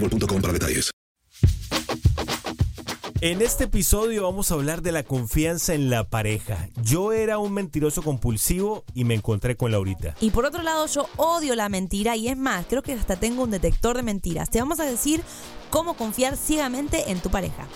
boostmobile.com 0.00 0.40
para 0.40 0.52
detalles. 0.52 0.90
En 3.22 3.40
este 3.40 3.64
episodio 3.64 4.24
vamos 4.24 4.50
a 4.50 4.54
hablar 4.54 4.82
de 4.82 4.92
la 4.92 5.02
confianza 5.02 5.72
en 5.72 5.88
la 5.88 6.04
pareja. 6.04 6.68
Yo 6.82 7.12
era 7.12 7.38
un 7.38 7.54
mentiroso 7.54 8.02
compulsivo 8.02 8.84
y 8.94 9.04
me 9.04 9.14
encontré 9.14 9.56
con 9.56 9.72
Laurita. 9.72 10.14
Y 10.20 10.30
por 10.30 10.44
otro 10.44 10.62
lado, 10.62 10.86
yo 10.86 11.08
odio 11.16 11.54
la 11.54 11.70
mentira 11.70 12.14
y 12.14 12.28
es 12.28 12.36
más, 12.36 12.66
creo 12.66 12.82
que 12.82 12.92
hasta 12.92 13.16
tengo 13.16 13.42
un 13.44 13.50
detector 13.50 13.96
de 13.96 14.02
mentiras. 14.02 14.50
Te 14.50 14.60
vamos 14.60 14.80
a 14.80 14.84
decir 14.84 15.22
cómo 15.70 15.96
confiar 15.96 16.36
ciegamente 16.36 17.10
en 17.10 17.20
tu 17.20 17.30
pareja. 17.30 17.66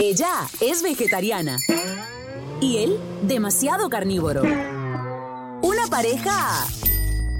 Ella 0.00 0.48
es 0.60 0.82
vegetariana 0.82 1.56
y 2.60 2.78
él 2.78 2.98
demasiado 3.22 3.88
carnívoro. 3.88 4.42
Una 5.62 5.86
pareja 5.88 6.66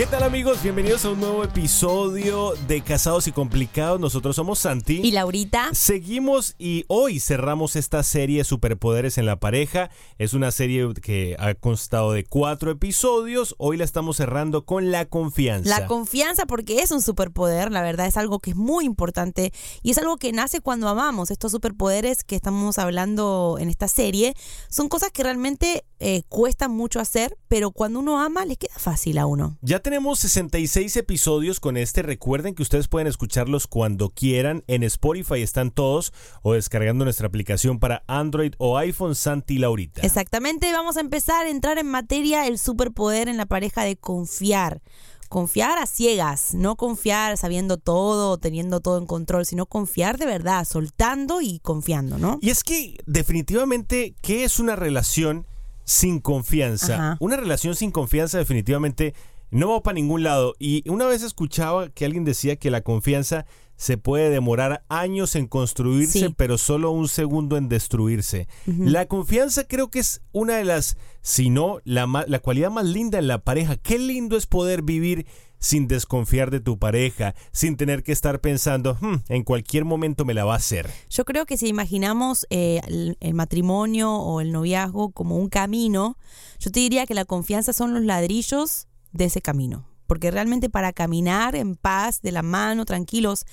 ¿Qué 0.00 0.06
tal 0.06 0.22
amigos? 0.22 0.62
Bienvenidos 0.62 1.04
a 1.04 1.10
un 1.10 1.20
nuevo 1.20 1.44
episodio 1.44 2.54
de 2.66 2.80
Casados 2.80 3.26
y 3.26 3.32
Complicados. 3.32 4.00
Nosotros 4.00 4.34
somos 4.34 4.58
Santi. 4.58 5.02
Y 5.04 5.10
Laurita. 5.10 5.68
Seguimos 5.74 6.54
y 6.58 6.86
hoy 6.88 7.20
cerramos 7.20 7.76
esta 7.76 8.02
serie 8.02 8.44
Superpoderes 8.44 9.18
en 9.18 9.26
la 9.26 9.36
pareja. 9.36 9.90
Es 10.16 10.32
una 10.32 10.52
serie 10.52 10.88
que 11.02 11.36
ha 11.38 11.52
constado 11.52 12.12
de 12.12 12.24
cuatro 12.24 12.70
episodios. 12.70 13.54
Hoy 13.58 13.76
la 13.76 13.84
estamos 13.84 14.16
cerrando 14.16 14.64
con 14.64 14.90
la 14.90 15.04
confianza. 15.04 15.68
La 15.68 15.86
confianza 15.86 16.46
porque 16.46 16.78
es 16.78 16.92
un 16.92 17.02
superpoder, 17.02 17.70
la 17.70 17.82
verdad 17.82 18.06
es 18.06 18.16
algo 18.16 18.38
que 18.38 18.52
es 18.52 18.56
muy 18.56 18.86
importante 18.86 19.52
y 19.82 19.90
es 19.90 19.98
algo 19.98 20.16
que 20.16 20.32
nace 20.32 20.62
cuando 20.62 20.88
amamos. 20.88 21.30
Estos 21.30 21.52
superpoderes 21.52 22.24
que 22.24 22.36
estamos 22.36 22.78
hablando 22.78 23.58
en 23.60 23.68
esta 23.68 23.86
serie 23.86 24.34
son 24.70 24.88
cosas 24.88 25.10
que 25.10 25.24
realmente 25.24 25.84
eh, 26.02 26.22
cuestan 26.30 26.70
mucho 26.70 26.98
hacer, 26.98 27.36
pero 27.46 27.72
cuando 27.72 27.98
uno 27.98 28.20
ama 28.20 28.46
le 28.46 28.56
queda 28.56 28.74
fácil 28.78 29.18
a 29.18 29.26
uno. 29.26 29.58
Ya 29.60 29.80
tenemos 29.80 30.18
66 30.20 30.96
episodios 30.96 31.60
con 31.60 31.76
este. 31.76 32.00
Recuerden 32.00 32.54
que 32.54 32.62
ustedes 32.62 32.88
pueden 32.88 33.06
escucharlos 33.06 33.66
cuando 33.66 34.08
quieran. 34.08 34.64
En 34.66 34.82
Spotify 34.82 35.42
están 35.42 35.70
todos 35.70 36.14
o 36.42 36.54
descargando 36.54 37.04
nuestra 37.04 37.26
aplicación 37.26 37.78
para 37.78 38.02
Android 38.06 38.54
o 38.56 38.78
iPhone 38.78 39.14
Santi 39.14 39.58
Laurita. 39.58 40.00
Exactamente, 40.00 40.72
vamos 40.72 40.96
a 40.96 41.00
empezar 41.00 41.44
a 41.44 41.50
entrar 41.50 41.76
en 41.76 41.86
materia 41.86 42.46
el 42.46 42.58
superpoder 42.58 43.28
en 43.28 43.36
la 43.36 43.44
pareja 43.44 43.84
de 43.84 43.96
confiar. 43.96 44.80
Confiar 45.28 45.78
a 45.78 45.86
ciegas, 45.86 46.54
no 46.54 46.76
confiar 46.76 47.36
sabiendo 47.36 47.76
todo, 47.76 48.38
teniendo 48.38 48.80
todo 48.80 48.98
en 48.98 49.06
control, 49.06 49.46
sino 49.46 49.66
confiar 49.66 50.18
de 50.18 50.26
verdad, 50.26 50.64
soltando 50.64 51.40
y 51.40 51.60
confiando, 51.60 52.18
¿no? 52.18 52.38
Y 52.40 52.50
es 52.50 52.64
que 52.64 52.96
definitivamente, 53.06 54.16
¿qué 54.22 54.42
es 54.42 54.58
una 54.58 54.74
relación 54.74 55.46
sin 55.90 56.20
confianza? 56.20 56.94
Ajá. 56.94 57.16
Una 57.18 57.36
relación 57.36 57.74
sin 57.74 57.90
confianza 57.90 58.38
definitivamente 58.38 59.12
no 59.50 59.70
va 59.70 59.82
para 59.82 59.94
ningún 59.96 60.22
lado. 60.22 60.54
Y 60.60 60.88
una 60.88 61.06
vez 61.06 61.22
escuchaba 61.24 61.88
que 61.88 62.04
alguien 62.04 62.24
decía 62.24 62.54
que 62.56 62.70
la 62.70 62.82
confianza 62.82 63.44
se 63.74 63.96
puede 63.98 64.30
demorar 64.30 64.84
años 64.88 65.34
en 65.34 65.46
construirse, 65.48 66.18
Sí. 66.20 66.34
pero 66.36 66.58
solo 66.58 66.90
un 66.92 67.08
segundo 67.08 67.56
en 67.56 67.68
destruirse. 67.68 68.46
La 68.66 69.06
confianza 69.06 69.64
creo 69.64 69.90
que 69.90 69.98
es 69.98 70.20
una 70.32 70.56
de 70.58 70.64
las, 70.64 70.96
si 71.22 71.50
no, 71.50 71.78
la, 71.84 72.06
la 72.28 72.38
cualidad 72.38 72.70
más 72.70 72.84
linda 72.86 73.18
en 73.18 73.26
la 73.26 73.38
pareja. 73.42 73.76
Qué 73.76 73.98
lindo 73.98 74.36
es 74.36 74.46
poder 74.46 74.82
vivir 74.82 75.26
sin 75.60 75.86
desconfiar 75.86 76.50
de 76.50 76.58
tu 76.58 76.78
pareja, 76.78 77.34
sin 77.52 77.76
tener 77.76 78.02
que 78.02 78.12
estar 78.12 78.40
pensando, 78.40 78.96
"Hmm, 79.00 79.16
en 79.28 79.44
cualquier 79.44 79.84
momento 79.84 80.24
me 80.24 80.34
la 80.34 80.44
va 80.44 80.54
a 80.54 80.56
hacer. 80.56 80.90
Yo 81.10 81.24
creo 81.24 81.46
que 81.46 81.56
si 81.56 81.68
imaginamos 81.68 82.46
eh, 82.50 82.80
el, 83.20 83.34
matrimonio 83.34 84.12
o 84.12 84.40
el 84.40 84.50
noviazgo 84.50 85.12
como 85.12 85.36
un 85.36 85.48
camino, 85.48 86.16
yo 86.58 86.70
te 86.70 86.80
diría 86.80 87.06
que 87.06 87.14
la 87.14 87.24
confianza 87.24 87.72
son 87.72 87.94
los 87.94 88.02
ladrillos 88.02 88.88
de 89.12 89.26
ese 89.26 89.40
camino. 89.40 89.86
Porque 90.06 90.30
realmente 90.30 90.68
para 90.68 90.92
caminar 90.92 91.54
en 91.54 91.76
paz, 91.76 92.20
de 92.22 92.32
la 92.32 92.42
mano, 92.42 92.84
tranquilos, 92.84 93.44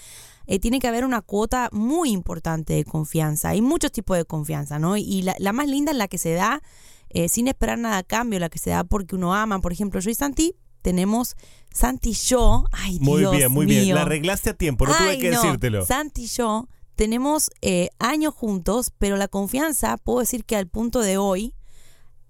eh, 0.48 0.60
tiene 0.60 0.80
que 0.80 0.88
haber 0.88 1.06
una 1.06 1.22
cuota 1.22 1.70
muy 1.72 2.10
importante 2.10 2.74
de 2.74 2.86
confianza. 2.86 3.50
Hay 3.50 3.62
muchos 3.62 3.92
tipos 3.92 4.18
de 4.18 4.26
confianza, 4.26 4.80
¿no? 4.80 4.98
Y 4.98 5.22
la, 5.22 5.36
la 5.38 5.54
más 5.54 5.68
linda 5.68 5.92
es 5.92 5.98
la 5.98 6.08
que 6.08 6.18
se 6.18 6.34
da 6.34 6.62
eh, 7.10 7.30
sin 7.30 7.48
esperar 7.48 7.78
nada 7.78 7.98
a 7.98 8.04
cambio, 8.04 8.40
la 8.40 8.50
que 8.50 8.60
se 8.60 8.72
da 8.72 8.84
porque 8.84 9.16
uno 9.16 9.34
ama. 9.34 9.60
Por 9.60 9.72
ejemplo, 9.72 10.00
yo 10.00 10.10
y 10.10 10.16
Santi 10.16 10.56
tenemos, 10.88 11.36
Santi 11.70 12.12
y 12.12 12.14
yo, 12.14 12.64
ay 12.72 12.98
Muy 13.02 13.20
Dios 13.20 13.36
bien, 13.36 13.52
muy 13.52 13.66
bien. 13.66 13.94
La 13.94 14.04
arreglaste 14.04 14.52
a 14.52 14.54
tiempo, 14.54 14.88
no 14.88 14.96
tuve 14.96 15.20
que 15.20 15.32
no. 15.32 15.42
decírtelo. 15.42 15.86
Santi 15.86 16.24
y 16.24 16.28
yo 16.28 16.70
tenemos 16.96 17.52
eh, 17.62 17.90
años 18.00 18.34
juntos, 18.34 18.94
pero 18.98 19.18
la 19.18 19.28
confianza, 19.28 19.98
puedo 19.98 20.22
decir 20.22 20.46
que 20.46 20.56
al 20.56 20.68
punto 20.68 21.02
de 21.02 21.18
hoy, 21.18 21.54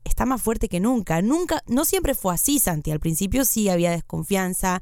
está 0.06 0.25
más 0.25 0.42
fuerte 0.42 0.69
que 0.69 0.80
nunca. 0.80 1.21
Nunca, 1.21 1.62
no 1.68 1.86
siempre 1.86 2.15
fue 2.15 2.33
así, 2.33 2.57
Santi. 2.57 2.89
Al 2.89 3.00
principio 3.00 3.45
sí 3.45 3.69
había 3.69 3.92
desconfianza. 3.92 4.81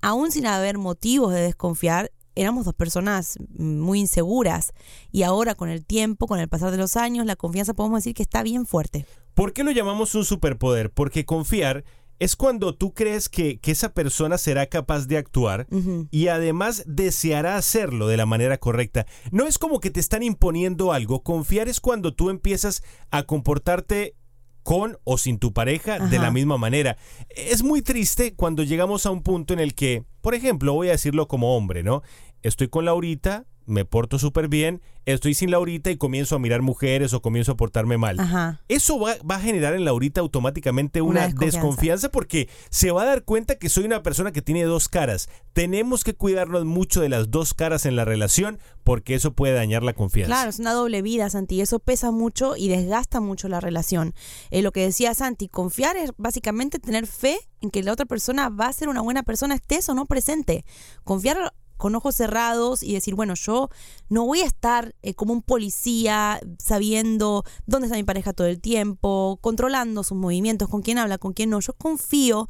Aún 0.00 0.32
sin 0.32 0.46
haber 0.46 0.78
motivos 0.78 1.34
de 1.34 1.42
desconfiar, 1.42 2.12
éramos 2.34 2.64
dos 2.64 2.74
personas 2.74 3.36
mm, 3.58 3.78
muy 3.78 4.00
inseguras. 4.00 4.72
Y 5.10 5.22
ahora, 5.22 5.54
con 5.54 5.68
el 5.68 5.84
tiempo, 5.84 6.26
con 6.26 6.40
el 6.40 6.48
pasar 6.48 6.70
de 6.70 6.78
los 6.78 6.96
años, 6.96 7.26
la 7.26 7.36
confianza 7.36 7.74
podemos 7.74 7.98
decir 7.98 8.14
que 8.14 8.22
está 8.22 8.42
bien 8.42 8.64
fuerte. 8.64 9.04
¿Por 9.34 9.52
qué 9.52 9.64
lo 9.64 9.70
llamamos 9.70 10.14
un 10.14 10.24
superpoder? 10.24 10.90
Porque 10.90 11.26
confiar 11.26 11.84
es 12.22 12.36
cuando 12.36 12.72
tú 12.72 12.94
crees 12.94 13.28
que, 13.28 13.58
que 13.58 13.72
esa 13.72 13.94
persona 13.94 14.38
será 14.38 14.66
capaz 14.66 15.08
de 15.08 15.16
actuar 15.16 15.66
y 16.12 16.28
además 16.28 16.84
deseará 16.86 17.56
hacerlo 17.56 18.06
de 18.06 18.16
la 18.16 18.26
manera 18.26 18.58
correcta. 18.58 19.06
No 19.32 19.48
es 19.48 19.58
como 19.58 19.80
que 19.80 19.90
te 19.90 19.98
están 19.98 20.22
imponiendo 20.22 20.92
algo. 20.92 21.24
Confiar 21.24 21.68
es 21.68 21.80
cuando 21.80 22.14
tú 22.14 22.30
empiezas 22.30 22.84
a 23.10 23.24
comportarte 23.24 24.14
con 24.62 24.98
o 25.02 25.18
sin 25.18 25.40
tu 25.40 25.52
pareja 25.52 25.98
de 25.98 26.20
la 26.20 26.30
misma 26.30 26.58
manera. 26.58 26.96
Es 27.30 27.64
muy 27.64 27.82
triste 27.82 28.36
cuando 28.36 28.62
llegamos 28.62 29.04
a 29.04 29.10
un 29.10 29.24
punto 29.24 29.52
en 29.52 29.58
el 29.58 29.74
que, 29.74 30.04
por 30.20 30.36
ejemplo, 30.36 30.74
voy 30.74 30.90
a 30.90 30.92
decirlo 30.92 31.26
como 31.26 31.56
hombre, 31.56 31.82
¿no? 31.82 32.02
Estoy 32.42 32.68
con 32.68 32.84
Laurita, 32.84 33.46
me 33.66 33.84
porto 33.84 34.18
súper 34.18 34.48
bien, 34.48 34.80
estoy 35.04 35.34
sin 35.34 35.50
Laurita 35.50 35.90
y 35.90 35.96
comienzo 35.96 36.36
a 36.36 36.38
mirar 36.38 36.62
mujeres 36.62 37.12
o 37.12 37.22
comienzo 37.22 37.52
a 37.52 37.56
portarme 37.56 37.98
mal. 37.98 38.18
Ajá. 38.20 38.60
Eso 38.68 38.98
va, 38.98 39.14
va 39.28 39.36
a 39.36 39.40
generar 39.40 39.74
en 39.74 39.84
Laurita 39.84 40.20
automáticamente 40.20 41.00
una, 41.02 41.10
Una 41.10 41.20
desconfianza. 41.26 41.56
desconfianza. 41.58 42.08
porque 42.10 42.48
se 42.70 42.90
va 42.90 43.02
a 43.02 43.06
dar 43.06 43.24
cuenta 43.24 43.56
que 43.56 43.68
soy 43.68 43.84
una 43.84 44.02
persona 44.02 44.32
que 44.32 44.42
tiene 44.42 44.64
dos 44.64 44.88
caras. 44.88 45.28
Tenemos 45.52 46.04
que 46.04 46.14
cuidarnos 46.14 46.64
mucho 46.64 47.00
de 47.00 47.08
las 47.08 47.30
dos 47.30 47.54
caras 47.54 47.86
en 47.86 47.96
la 47.96 48.04
relación 48.04 48.58
porque 48.84 49.14
eso 49.14 49.32
puede 49.32 49.54
dañar 49.54 49.82
la 49.82 49.92
confianza. 49.92 50.34
Claro, 50.34 50.50
es 50.50 50.58
una 50.58 50.72
doble 50.72 51.02
vida, 51.02 51.30
Santi, 51.30 51.60
eso 51.60 51.78
pesa 51.78 52.10
mucho 52.10 52.56
y 52.56 52.68
desgasta 52.68 53.20
mucho 53.20 53.48
la 53.48 53.60
relación. 53.60 54.14
Eh, 54.50 54.62
lo 54.62 54.72
que 54.72 54.80
decía 54.80 55.14
Santi, 55.14 55.48
confiar 55.48 55.96
es 55.96 56.12
básicamente 56.16 56.78
tener 56.78 57.06
fe 57.06 57.38
en 57.60 57.70
que 57.70 57.82
la 57.82 57.92
otra 57.92 58.06
persona 58.06 58.48
va 58.48 58.66
a 58.66 58.72
ser 58.72 58.88
una 58.88 59.00
buena 59.00 59.22
persona, 59.22 59.54
estés 59.54 59.88
o 59.88 59.94
no 59.94 60.06
presente. 60.06 60.64
Confiar 61.04 61.52
con 61.82 61.96
ojos 61.96 62.14
cerrados 62.14 62.84
y 62.84 62.92
decir, 62.92 63.16
bueno, 63.16 63.34
yo 63.34 63.68
no 64.08 64.24
voy 64.24 64.42
a 64.42 64.46
estar 64.46 64.94
eh, 65.02 65.14
como 65.14 65.32
un 65.32 65.42
policía 65.42 66.38
sabiendo 66.60 67.42
dónde 67.66 67.88
está 67.88 67.96
mi 67.96 68.04
pareja 68.04 68.32
todo 68.32 68.46
el 68.46 68.60
tiempo, 68.60 69.40
controlando 69.40 70.04
sus 70.04 70.16
movimientos, 70.16 70.68
con 70.68 70.82
quién 70.82 70.98
habla, 70.98 71.18
con 71.18 71.32
quién 71.32 71.50
no. 71.50 71.58
Yo 71.58 71.72
confío 71.72 72.46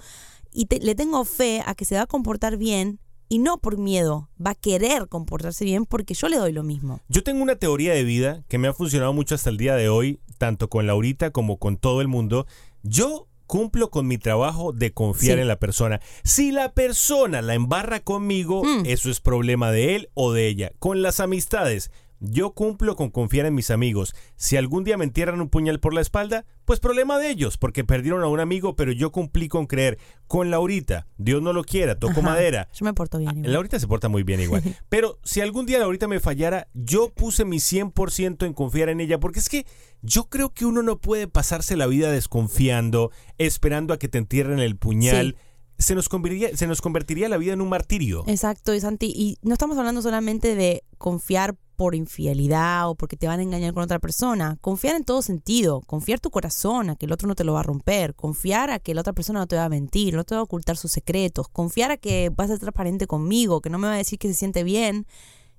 y 0.52 0.66
le 0.84 0.94
tengo 0.94 1.24
fe 1.24 1.62
a 1.64 1.74
que 1.74 1.86
se 1.86 1.94
va 1.94 2.02
a 2.02 2.06
comportar 2.06 2.58
bien 2.58 3.00
y 3.30 3.38
no 3.38 3.56
por 3.56 3.78
miedo, 3.78 4.28
va 4.38 4.50
a 4.50 4.54
querer 4.54 5.08
comportarse 5.08 5.64
bien 5.64 5.86
porque 5.86 6.12
yo 6.12 6.28
le 6.28 6.36
doy 6.36 6.52
lo 6.52 6.62
mismo. 6.62 7.00
Yo 7.08 7.22
tengo 7.22 7.42
una 7.42 7.56
teoría 7.56 7.94
de 7.94 8.04
vida 8.04 8.44
que 8.48 8.58
me 8.58 8.68
ha 8.68 8.74
funcionado 8.74 9.14
mucho 9.14 9.34
hasta 9.34 9.48
el 9.48 9.56
día 9.56 9.76
de 9.76 9.88
hoy, 9.88 10.20
tanto 10.36 10.68
con 10.68 10.86
Laurita 10.86 11.30
como 11.30 11.56
con 11.56 11.78
todo 11.78 12.02
el 12.02 12.08
mundo. 12.08 12.46
Yo 12.82 13.28
cumplo 13.52 13.90
con 13.90 14.06
mi 14.06 14.16
trabajo 14.16 14.72
de 14.72 14.94
confiar 14.94 15.36
Sí. 15.36 15.42
en 15.42 15.48
la 15.48 15.58
persona. 15.58 16.00
Si 16.24 16.52
la 16.52 16.72
persona 16.72 17.42
la 17.42 17.52
embarra 17.52 18.00
conmigo, 18.00 18.64
Mm. 18.64 18.86
eso 18.86 19.10
es 19.10 19.20
problema 19.20 19.70
de 19.70 19.94
él 19.94 20.08
o 20.14 20.32
de 20.32 20.46
ella. 20.48 20.72
Con 20.78 21.02
las 21.02 21.20
amistades, 21.20 21.90
yo 22.22 22.52
cumplo 22.52 22.94
con 22.94 23.10
confiar 23.10 23.46
en 23.46 23.54
mis 23.54 23.70
amigos. 23.70 24.14
Si 24.36 24.56
algún 24.56 24.84
día 24.84 24.96
me 24.96 25.04
entierran 25.04 25.40
un 25.40 25.48
puñal 25.48 25.80
por 25.80 25.92
la 25.92 26.00
espalda, 26.00 26.44
pues 26.64 26.78
problema 26.78 27.18
de 27.18 27.30
ellos, 27.30 27.58
porque 27.58 27.82
perdieron 27.82 28.22
a 28.22 28.28
un 28.28 28.38
amigo, 28.38 28.76
pero 28.76 28.92
yo 28.92 29.10
cumplí 29.10 29.48
con 29.48 29.66
creer. 29.66 29.98
Con 30.28 30.50
Laurita, 30.50 31.08
Dios 31.18 31.42
no 31.42 31.52
lo 31.52 31.64
quiera, 31.64 31.98
toco 31.98 32.20
Ajá. 32.20 32.22
madera. 32.22 32.68
Yo 32.74 32.84
me 32.84 32.94
porto 32.94 33.18
bien. 33.18 33.38
igual. 33.38 33.52
Laurita 33.52 33.78
se 33.80 33.88
porta 33.88 34.08
muy 34.08 34.22
bien 34.22 34.40
igual. 34.40 34.62
Pero 34.88 35.18
si 35.24 35.40
algún 35.40 35.66
día 35.66 35.78
Laurita 35.78 36.08
me 36.08 36.20
fallara, 36.20 36.68
yo 36.72 37.10
puse 37.10 37.44
mi 37.44 37.58
100% 37.58 38.46
en 38.46 38.54
confiar 38.54 38.88
en 38.88 39.00
ella, 39.00 39.18
porque 39.18 39.40
es 39.40 39.48
que 39.48 39.66
yo 40.00 40.28
creo 40.30 40.54
que 40.54 40.64
uno 40.64 40.82
no 40.82 40.98
puede 41.00 41.28
pasarse 41.28 41.76
la 41.76 41.86
vida 41.86 42.10
desconfiando, 42.10 43.10
esperando 43.38 43.92
a 43.92 43.98
que 43.98 44.08
te 44.08 44.18
entierren 44.18 44.60
el 44.60 44.76
puñal. 44.76 45.36
Se, 45.78 45.94
nos 45.96 46.08
convertiría, 46.08 46.56
se 46.56 46.68
nos 46.68 46.80
convertiría 46.80 47.28
la 47.28 47.36
vida 47.36 47.52
en 47.52 47.60
un 47.60 47.68
martirio. 47.68 48.22
Exacto, 48.28 48.72
y 48.74 48.80
Santi, 48.80 49.12
y 49.14 49.38
no 49.42 49.52
estamos 49.52 49.76
hablando 49.78 50.00
solamente 50.00 50.54
de 50.54 50.84
confiar 51.02 51.56
por 51.74 51.96
infidelidad 51.96 52.88
o 52.88 52.94
porque 52.94 53.16
te 53.16 53.26
van 53.26 53.40
a 53.40 53.42
engañar 53.42 53.74
con 53.74 53.82
otra 53.82 53.98
persona. 53.98 54.56
Confiar 54.60 54.94
en 54.94 55.02
todo 55.02 55.20
sentido. 55.20 55.80
Confiar 55.80 56.20
tu 56.20 56.30
corazón 56.30 56.90
a 56.90 56.96
que 56.96 57.06
el 57.06 57.12
otro 57.12 57.26
no 57.26 57.34
te 57.34 57.42
lo 57.42 57.54
va 57.54 57.60
a 57.60 57.64
romper. 57.64 58.14
Confiar 58.14 58.70
a 58.70 58.78
que 58.78 58.94
la 58.94 59.00
otra 59.00 59.12
persona 59.12 59.40
no 59.40 59.48
te 59.48 59.56
va 59.56 59.64
a 59.64 59.68
mentir, 59.68 60.14
no 60.14 60.22
te 60.22 60.36
va 60.36 60.42
a 60.42 60.44
ocultar 60.44 60.76
sus 60.76 60.92
secretos. 60.92 61.48
Confiar 61.48 61.90
a 61.90 61.96
que 61.96 62.30
vas 62.30 62.50
a 62.50 62.52
ser 62.52 62.60
transparente 62.60 63.08
conmigo, 63.08 63.60
que 63.60 63.68
no 63.68 63.78
me 63.78 63.88
va 63.88 63.94
a 63.94 63.96
decir 63.96 64.20
que 64.20 64.28
se 64.28 64.34
siente 64.34 64.62
bien 64.62 65.06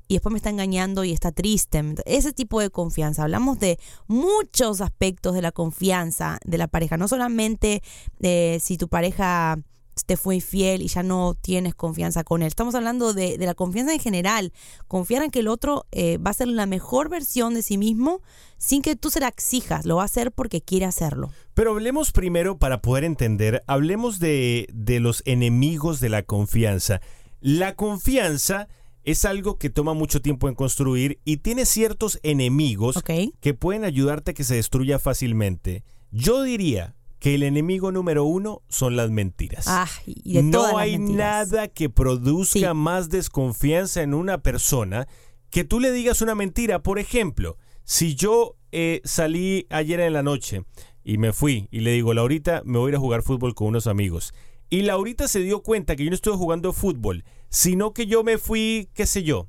y 0.08 0.14
después 0.14 0.32
me 0.32 0.38
está 0.38 0.50
engañando 0.50 1.04
y 1.04 1.12
está 1.12 1.34
triste. 1.34 1.84
Ese 2.06 2.32
tipo 2.32 2.62
de 2.62 2.70
confianza. 2.70 3.24
Hablamos 3.24 3.60
de 3.60 3.78
muchos 4.08 4.80
aspectos 4.80 5.34
de 5.34 5.42
la 5.42 5.52
confianza 5.52 6.40
de 6.46 6.58
la 6.58 6.70
pareja. 6.70 6.96
No 6.96 7.10
solamente 7.10 7.84
eh, 8.22 8.60
si 8.62 8.78
tu 8.78 8.88
pareja 8.88 9.58
te 10.06 10.18
fue 10.18 10.36
infiel 10.36 10.82
y 10.82 10.88
ya 10.88 11.04
no 11.04 11.36
tienes 11.40 11.76
confianza 11.76 12.24
con 12.24 12.42
él. 12.42 12.48
Estamos 12.48 12.76
hablando 12.76 13.14
de, 13.14 13.38
de 13.38 13.46
la 13.46 13.54
confianza 13.54 13.94
en 13.94 14.00
general. 14.00 14.54
Confiar 14.88 15.24
en 15.24 15.32
que 15.32 15.40
el 15.40 15.48
otro 15.48 15.86
eh, 15.92 16.18
va 16.18 16.32
a 16.32 16.34
ser 16.34 16.48
la 16.48 16.66
mejor 16.66 17.10
versión 17.10 17.54
de 17.54 17.62
sí 17.62 17.78
mismo 17.78 18.22
sin 18.58 18.82
que 18.82 18.96
tú 18.96 19.10
se 19.10 19.20
la 19.20 19.28
exijas. 19.28 19.86
Lo 19.86 19.98
va 19.98 20.04
a 20.04 20.06
hacer 20.06 20.32
porque 20.32 20.62
quiere 20.62 20.86
hacerlo. 20.86 21.32
Pero 21.54 21.72
hablemos 21.72 22.12
primero, 22.12 22.58
para 22.58 22.82
poder 22.82 23.04
entender, 23.04 23.64
hablemos 23.68 24.20
de, 24.20 24.68
de 24.74 25.00
los 25.00 25.22
enemigos 25.26 26.00
de 26.00 26.10
la 26.10 26.24
confianza. 26.24 27.02
La 27.40 27.76
confianza 27.76 28.68
es 29.04 29.26
algo 29.26 29.58
que 29.58 29.70
toma 29.70 29.94
mucho 29.94 30.22
tiempo 30.22 30.48
en 30.48 30.56
construir 30.56 31.20
y 31.26 31.38
tiene 31.38 31.66
ciertos 31.66 32.20
enemigos 32.24 33.04
que 33.42 33.54
pueden 33.54 33.84
ayudarte 33.84 34.32
a 34.32 34.34
que 34.34 34.44
se 34.44 34.56
destruya 34.56 34.98
fácilmente. 34.98 35.84
Yo 36.12 36.44
diría 36.44 36.96
que 37.24 37.36
el 37.36 37.44
enemigo 37.44 37.94
número 37.94 38.26
uno 38.26 38.64
son 38.68 38.98
las 38.98 39.10
mentiras. 39.10 39.64
Ah, 39.70 39.88
y 40.06 40.42
de 40.42 40.52
todas 40.52 40.74
no 40.74 40.78
hay 40.78 40.98
mentiras. 40.98 41.50
nada 41.52 41.68
que 41.70 41.90
produzca 41.90 42.60
Sí. 42.60 42.74
más 42.76 43.08
desconfianza 43.08 44.02
en 44.02 44.14
una 44.14 44.40
persona 44.44 45.08
que 45.50 45.64
tú 45.64 45.80
le 45.80 45.94
digas 45.94 46.22
una 46.22 46.36
mentira. 46.36 46.84
Por 46.84 47.00
ejemplo, 47.00 47.56
si 47.86 48.16
yo 48.16 48.58
eh, 48.74 49.00
salí 49.06 49.68
ayer 49.70 50.02
en 50.02 50.12
la 50.12 50.22
noche 50.22 50.66
y 51.06 51.18
me 51.18 51.32
fui 51.32 51.70
y 51.72 51.80
le 51.80 51.92
digo, 51.94 52.14
Laurita, 52.14 52.62
me 52.66 52.78
voy 52.78 52.90
a 52.90 52.92
ir 52.92 52.96
a 52.98 53.00
jugar 53.00 53.24
fútbol 53.24 53.56
con 53.56 53.68
unos 53.70 53.88
amigos. 53.88 54.34
Y 54.70 54.82
Laurita 54.82 55.30
se 55.30 55.40
dio 55.40 55.62
cuenta 55.64 55.96
que 55.96 56.04
yo 56.04 56.10
no 56.10 56.16
estuve 56.16 56.36
jugando 56.36 56.74
fútbol, 56.74 57.24
sino 57.48 57.94
que 57.94 58.06
yo 58.06 58.26
me 58.26 58.38
fui, 58.38 58.90
qué 58.96 59.06
sé 59.06 59.24
yo, 59.24 59.48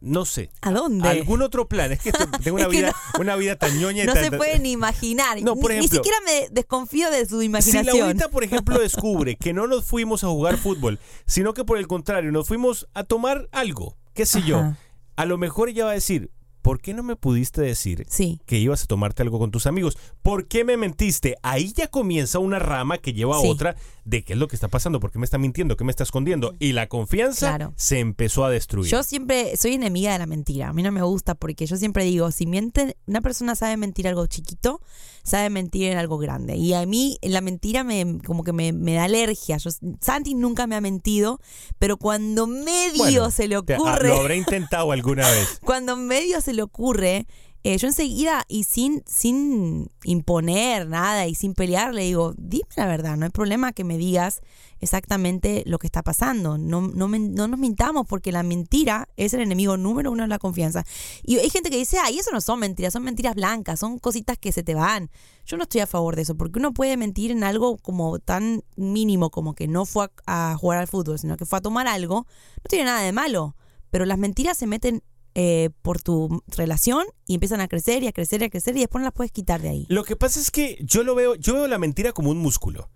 no 0.00 0.24
sé. 0.24 0.50
¿A 0.62 0.70
dónde? 0.70 1.08
¿Algún 1.08 1.42
otro 1.42 1.68
plan? 1.68 1.92
Es 1.92 2.00
que 2.00 2.12
tengo 2.42 2.56
una, 2.56 2.64
Es 2.66 2.70
que 2.70 2.76
vida, 2.78 2.94
una 3.18 3.36
vida 3.36 3.56
tan 3.56 3.78
ñoña 3.78 4.04
y 4.04 4.06
No 4.06 4.14
tan- 4.14 4.24
se 4.24 4.32
puede 4.32 4.58
ni 4.58 4.72
imaginar. 4.72 5.40
No, 5.42 5.56
por 5.56 5.70
Ni- 5.72 5.78
ni, 5.80 5.84
ejemplo- 5.86 5.96
siquiera 6.02 6.16
me 6.24 6.48
desconfío 6.50 7.10
de 7.10 7.26
su 7.26 7.40
Si 7.40 7.46
imaginación. 7.46 7.98
Laurita, 7.98 8.28
por 8.28 8.44
ejemplo, 8.44 8.78
descubre 8.78 9.36
que 9.36 9.52
no 9.52 9.66
nos 9.66 9.84
fuimos 9.84 10.24
a 10.24 10.28
jugar 10.28 10.56
fútbol, 10.58 10.98
sino 11.26 11.54
que 11.54 11.64
por 11.64 11.78
el 11.78 11.86
contrario, 11.86 12.32
nos 12.32 12.48
fuimos 12.48 12.88
a 12.94 13.04
tomar 13.04 13.48
algo, 13.52 13.96
qué 14.14 14.26
sé 14.26 14.42
yo, 14.42 14.74
a 15.16 15.24
lo 15.26 15.38
mejor 15.38 15.68
ella 15.68 15.84
va 15.84 15.90
a 15.92 15.94
decir, 15.94 16.30
¿por 16.62 16.80
qué 16.80 16.94
no 16.94 17.02
me 17.02 17.14
pudiste 17.14 17.60
decir 17.60 18.06
Sí. 18.08 18.40
que 18.46 18.56
ibas 18.56 18.82
a 18.82 18.86
tomarte 18.86 19.22
algo 19.22 19.38
con 19.38 19.50
tus 19.50 19.66
amigos? 19.66 19.98
¿Por 20.22 20.48
qué 20.48 20.64
me 20.64 20.76
mentiste? 20.78 21.36
Ahí 21.42 21.72
ya 21.74 21.88
comienza 21.88 22.38
una 22.38 22.58
rama 22.58 22.96
que 22.98 23.12
lleva 23.12 23.36
a 23.36 23.40
Sí. 23.40 23.48
otra 23.48 23.76
de 24.04 24.22
qué 24.22 24.34
es 24.34 24.38
lo 24.38 24.48
que 24.48 24.56
está 24.56 24.68
pasando, 24.68 25.00
por 25.00 25.10
qué 25.10 25.18
me 25.18 25.24
está 25.24 25.38
mintiendo, 25.38 25.76
qué 25.76 25.84
me 25.84 25.90
está 25.90 26.02
escondiendo. 26.02 26.54
Y 26.58 26.72
la 26.72 26.88
confianza 26.88 27.48
Claro. 27.56 27.72
se 27.76 28.00
empezó 28.00 28.44
a 28.44 28.50
destruir. 28.50 28.90
Yo 28.90 29.02
siempre 29.02 29.56
soy 29.56 29.74
enemiga 29.74 30.12
de 30.12 30.18
la 30.18 30.26
mentira. 30.26 30.68
A 30.68 30.72
mí 30.72 30.82
no 30.82 30.92
me 30.92 31.02
gusta 31.02 31.34
porque 31.34 31.66
yo 31.66 31.76
siempre 31.76 32.04
digo, 32.04 32.30
si 32.30 32.46
miente, 32.46 32.96
una 33.06 33.20
persona 33.20 33.54
sabe 33.54 33.76
mentir 33.76 34.06
algo 34.06 34.26
chiquito, 34.26 34.80
sabe 35.22 35.48
mentir 35.50 35.90
en 35.90 35.98
algo 35.98 36.18
grande. 36.18 36.56
Y 36.56 36.74
a 36.74 36.84
mí 36.86 37.18
la 37.22 37.40
mentira 37.40 37.82
me 37.84 38.18
como 38.26 38.44
que 38.44 38.52
me, 38.52 38.72
me 38.72 38.94
da 38.94 39.04
alergia. 39.04 39.56
Yo, 39.56 39.70
Santi 40.00 40.34
nunca 40.34 40.66
me 40.66 40.76
ha 40.76 40.80
mentido, 40.80 41.40
pero 41.78 41.96
cuando 41.96 42.46
medio 42.46 42.98
Bueno, 42.98 43.30
se 43.30 43.48
le 43.48 43.60
te- 43.62 43.74
ah, 43.74 43.78
ocurre, 43.80 44.08
Lo 44.08 44.20
habré 44.20 44.36
intentado 44.36 44.92
alguna 44.92 45.28
vez. 45.30 45.60
cuando 45.64 45.96
medio 45.96 46.40
se 46.40 46.52
le 46.52 46.62
ocurre, 46.62 47.26
eh, 47.66 47.78
yo 47.78 47.88
enseguida 47.88 48.44
y 48.46 48.64
sin, 48.64 49.02
sin 49.06 49.90
imponer 50.04 50.86
nada 50.86 51.26
y 51.26 51.34
sin 51.34 51.54
pelear, 51.54 51.94
le 51.94 52.02
digo, 52.02 52.34
dime 52.36 52.68
la 52.76 52.86
verdad, 52.86 53.16
no 53.16 53.24
hay 53.24 53.30
problema 53.30 53.72
que 53.72 53.84
me 53.84 53.96
digas 53.96 54.42
exactamente 54.80 55.62
lo 55.64 55.78
que 55.78 55.86
está 55.86 56.02
pasando. 56.02 56.58
No, 56.58 56.82
no, 56.82 57.08
no 57.08 57.48
nos 57.48 57.58
mintamos 57.58 58.06
porque 58.06 58.32
la 58.32 58.42
mentira 58.42 59.08
es 59.16 59.32
el 59.32 59.40
enemigo 59.40 59.78
número 59.78 60.12
uno 60.12 60.24
de 60.24 60.28
la 60.28 60.38
confianza. 60.38 60.84
Y 61.22 61.38
hay 61.38 61.48
gente 61.48 61.70
que 61.70 61.78
dice, 61.78 61.96
ay, 62.04 62.18
eso 62.18 62.32
no 62.32 62.42
son 62.42 62.60
mentiras, 62.60 62.92
son 62.92 63.02
mentiras 63.02 63.34
blancas, 63.34 63.80
son 63.80 63.98
cositas 63.98 64.36
que 64.36 64.52
se 64.52 64.62
te 64.62 64.74
van. 64.74 65.10
Yo 65.46 65.56
no 65.56 65.62
estoy 65.62 65.80
a 65.80 65.86
favor 65.86 66.16
de 66.16 66.22
eso, 66.22 66.36
porque 66.36 66.58
uno 66.58 66.74
puede 66.74 66.98
mentir 66.98 67.30
en 67.30 67.44
algo 67.44 67.78
como 67.78 68.18
tan 68.18 68.62
mínimo 68.76 69.30
como 69.30 69.54
que 69.54 69.68
no 69.68 69.86
fue 69.86 70.10
a 70.26 70.54
jugar 70.60 70.80
al 70.80 70.86
fútbol, 70.86 71.18
sino 71.18 71.38
que 71.38 71.46
fue 71.46 71.60
a 71.60 71.62
tomar 71.62 71.86
algo. 71.86 72.26
No 72.58 72.68
tiene 72.68 72.84
nada 72.84 73.00
de 73.00 73.12
malo, 73.12 73.56
pero 73.88 74.04
las 74.04 74.18
mentiras 74.18 74.58
se 74.58 74.66
meten 74.66 75.02
eh, 75.34 75.70
por 75.82 76.00
tu 76.00 76.42
relación 76.56 77.04
y 77.26 77.34
empiezan 77.34 77.60
a 77.60 77.68
crecer 77.68 78.02
y 78.02 78.06
a 78.06 78.12
crecer 78.12 78.42
y 78.42 78.44
a 78.44 78.50
crecer 78.50 78.76
y 78.76 78.80
después 78.80 79.00
no 79.00 79.06
las 79.06 79.14
puedes 79.14 79.32
quitar 79.32 79.60
de 79.60 79.68
ahí. 79.68 79.86
Lo 79.88 80.04
que 80.04 80.16
pasa 80.16 80.40
es 80.40 80.50
que 80.50 80.78
yo 80.80 81.02
lo 81.02 81.14
veo, 81.14 81.34
yo 81.34 81.54
veo 81.54 81.66
la 81.66 81.78
mentira 81.78 82.12
como 82.12 82.30
un 82.30 82.38
músculo. 82.38 82.90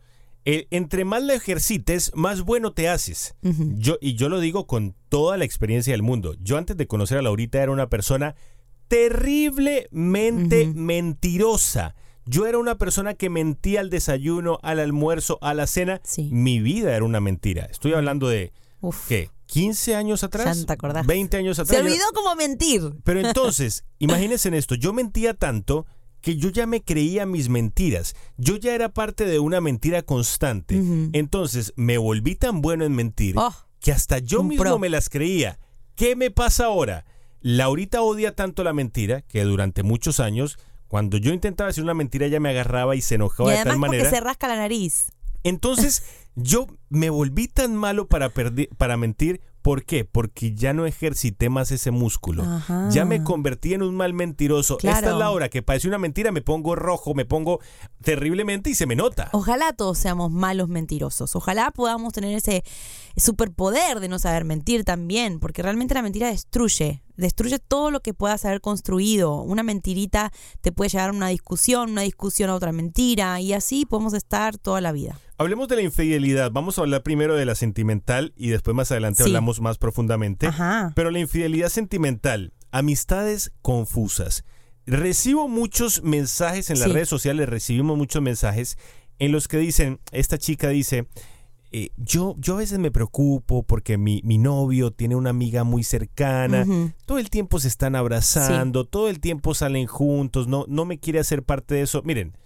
Eh, 0.45 0.67
entre 0.71 1.05
más 1.05 1.23
la 1.23 1.35
ejercites, 1.35 2.13
más 2.15 2.43
bueno 2.43 2.73
te 2.73 2.89
haces. 2.89 3.35
Yo, 3.43 3.99
y 4.01 4.15
yo 4.15 4.29
lo 4.29 4.41
digo 4.41 4.67
con 4.67 4.95
toda 5.09 5.37
la 5.37 5.45
experiencia 5.45 5.93
del 5.93 6.03
mundo. 6.03 6.37
Yo 6.41 6.57
antes 6.57 6.77
de 6.77 6.87
conocer 6.87 7.19
a 7.19 7.23
Laurita 7.23 7.63
era 7.63 7.73
una 7.73 7.91
persona 7.91 8.35
terriblemente 8.87 10.73
mentirosa. 10.75 11.95
Yo 12.25 12.47
era 12.47 12.59
una 12.59 12.79
persona 12.79 13.15
que 13.15 13.31
mentía 13.31 13.81
al 13.81 13.91
desayuno, 13.91 14.59
al 14.63 14.81
almuerzo, 14.81 15.39
a 15.43 15.55
la 15.55 15.67
cena. 15.67 16.01
Sí. 16.05 16.29
Mi 16.33 16.61
vida 16.61 16.95
era 16.95 17.05
una 17.05 17.21
mentira. 17.21 17.67
Estoy 17.67 17.95
hablando 17.95 18.29
de, 18.29 18.53
Uf. 18.81 19.09
¿qué? 19.09 19.31
¿15 19.53 19.95
años 19.95 20.23
atrás? 20.25 20.45
Ya 20.45 20.55
no 20.55 20.67
te 20.67 20.73
acordás. 20.73 21.07
20 21.07 21.37
años 21.37 21.59
atrás. 21.59 21.77
Se 21.79 21.85
olvidó 21.85 22.05
cómo 22.15 22.35
mentir. 22.37 22.83
pero 23.05 23.21
entonces, 23.27 23.85
imagínense 23.99 24.49
en 24.49 24.55
esto, 24.55 24.75
yo 24.75 24.93
mentía 24.93 25.35
tanto 25.35 25.87
que 26.21 26.37
yo 26.37 26.51
ya 26.51 26.67
me 26.67 26.83
creía 26.83 27.27
mis 27.27 27.49
mentiras. 27.49 28.15
Yo 28.37 28.57
ya 28.57 28.75
era 28.75 28.89
parte 28.93 29.25
de 29.25 29.39
una 29.39 29.61
mentira 29.61 30.03
constante. 30.03 30.81
Entonces, 31.13 31.73
me 31.77 31.97
volví 31.97 32.35
tan 32.35 32.61
bueno 32.61 32.85
en 32.85 32.93
mentir 32.93 33.35
Oh, 33.39 33.55
que 33.81 33.93
hasta 33.93 34.19
yo 34.19 34.43
mismo 34.43 34.63
pro. 34.65 34.79
me 34.79 34.89
las 34.91 35.09
creía. 35.09 35.59
¿Qué 35.95 36.17
me 36.17 36.31
pasa 36.33 36.65
ahora? 36.67 37.05
Laurita 37.41 38.03
odia 38.03 38.35
tanto 38.35 38.65
la 38.65 38.73
mentira 38.73 39.23
que 39.23 39.45
durante 39.45 39.83
muchos 39.85 40.19
años, 40.21 40.59
Cuando 40.89 41.19
yo 41.19 41.33
intentaba 41.33 41.69
decir 41.69 41.85
una 41.85 41.95
mentira, 41.95 42.27
ella 42.27 42.41
me 42.41 42.49
agarraba 42.49 42.97
y 42.97 43.01
se 43.01 43.15
enojaba 43.17 43.51
y 43.55 43.59
de 43.59 43.63
tal 43.65 43.75
porque 43.75 43.79
manera. 43.81 44.11
se 44.11 44.21
rasca 44.21 44.49
la 44.49 44.57
nariz. 44.57 45.09
Entonces, 45.45 46.03
yo 46.41 46.67
me 46.89 47.11
volví 47.11 47.49
tan 47.49 47.75
malo 47.77 48.09
para, 48.09 48.33
perdi- 48.33 48.69
para 48.77 48.97
mentir. 48.97 49.41
¿Por 49.61 49.85
qué? 49.85 50.05
Porque 50.05 50.55
ya 50.55 50.73
no 50.73 50.87
ejercité 50.87 51.51
más 51.51 51.73
ese 51.73 51.91
músculo. 51.91 52.43
Ajá. 52.45 52.89
Ya 52.91 53.05
me 53.05 53.23
convertí 53.25 53.75
en 53.75 53.83
un 53.83 53.95
mal 53.97 54.15
mentiroso. 54.15 54.79
Esta 54.81 54.99
es 54.99 55.17
la 55.17 55.31
hora 55.31 55.49
que 55.51 55.63
parece 55.63 55.89
una 55.89 55.99
mentira, 55.99 56.33
me 56.33 56.41
pongo 56.41 56.75
rojo, 56.77 57.13
me 57.13 57.25
pongo 57.27 57.61
terriblemente 58.03 58.71
y 58.71 58.75
se 58.75 58.87
me 58.87 58.95
nota. 58.97 59.29
Ojalá 59.33 59.73
todos 59.75 59.99
seamos 59.99 60.31
malos 60.31 60.69
mentirosos. 60.69 61.35
Ojalá 61.37 61.71
podamos 61.73 62.13
tener 62.15 62.35
ese 62.37 62.63
superpoder 63.17 64.01
de 64.01 64.09
no 64.09 64.19
saber 64.19 64.45
mentir 64.45 64.85
también, 64.85 65.41
porque 65.41 65.63
realmente 65.63 65.95
la 65.95 66.03
mentira 66.03 66.29
destruye, 66.29 67.03
destruye 67.19 67.59
todo 67.59 67.91
lo 67.91 68.01
que 68.01 68.15
puedas 68.15 68.45
haber 68.47 68.61
construido. 68.63 69.43
Una 69.43 69.63
mentirita 69.63 70.33
te 70.63 70.73
puede 70.73 70.89
llevar 70.91 71.11
a 71.11 71.13
una 71.13 71.29
discusión, 71.29 71.91
una 71.91 72.03
discusión 72.03 72.49
a 72.49 72.55
otra 72.55 72.73
mentira, 72.73 73.41
y 73.41 73.53
así 73.53 73.85
podemos 73.85 74.15
estar 74.15 74.57
toda 74.57 74.81
la 74.81 74.93
vida. 74.93 75.19
Hablemos 75.37 75.69
de 75.69 75.77
la 75.77 75.83
infidelidad. 75.83 76.51
Vamos 76.51 76.79
a 76.79 76.81
hablar 76.81 77.03
primero 77.03 77.37
de 77.37 77.45
la 77.45 77.55
sentimental 77.55 78.33
y 78.37 78.49
después 78.49 78.75
más 78.75 78.91
adelante 78.91 79.23
Sí. 79.23 79.31
hablamos 79.31 79.61
más 79.61 79.79
profundamente. 79.79 80.47
Ajá. 80.47 80.93
Pero 80.97 81.11
la 81.11 81.19
infidelidad 81.21 81.69
sentimental, 81.69 82.53
amistades 82.71 83.53
confusas. 83.63 84.45
Recibo 84.87 85.49
muchos 85.49 86.03
mensajes 86.03 86.71
en 86.71 86.79
las 86.79 86.89
Sí. 86.89 86.95
redes 86.95 87.09
sociales, 87.09 87.49
recibimos 87.49 87.97
muchos 87.99 88.23
mensajes 88.23 88.79
en 89.19 89.33
los 89.33 89.47
que 89.49 89.59
dicen, 89.59 90.01
esta 90.13 90.39
chica 90.39 90.69
dice, 90.71 91.09
eh, 91.71 91.91
yo, 91.97 92.35
yo 92.39 92.55
a 92.55 92.59
veces 92.59 92.79
me 92.79 92.91
preocupo 92.91 93.63
porque 93.63 93.99
mi, 93.99 94.21
mi 94.25 94.39
novio 94.39 94.91
tiene 94.91 95.17
una 95.17 95.31
amiga 95.31 95.65
muy 95.65 95.85
cercana, 95.85 96.67
todo 97.07 97.19
el 97.19 97.31
tiempo 97.31 97.61
se 97.61 97.69
están 97.69 97.95
abrazando, 97.95 98.85
todo 98.85 99.09
el 99.09 99.21
tiempo 99.21 99.55
salen 99.55 99.87
juntos, 99.87 100.49
no, 100.49 100.65
no 100.69 100.85
me 100.85 100.99
quiere 100.99 101.19
hacer 101.19 101.43
parte 101.43 101.75
de 101.75 101.83
eso. 101.83 102.03
Miren, 102.05 102.37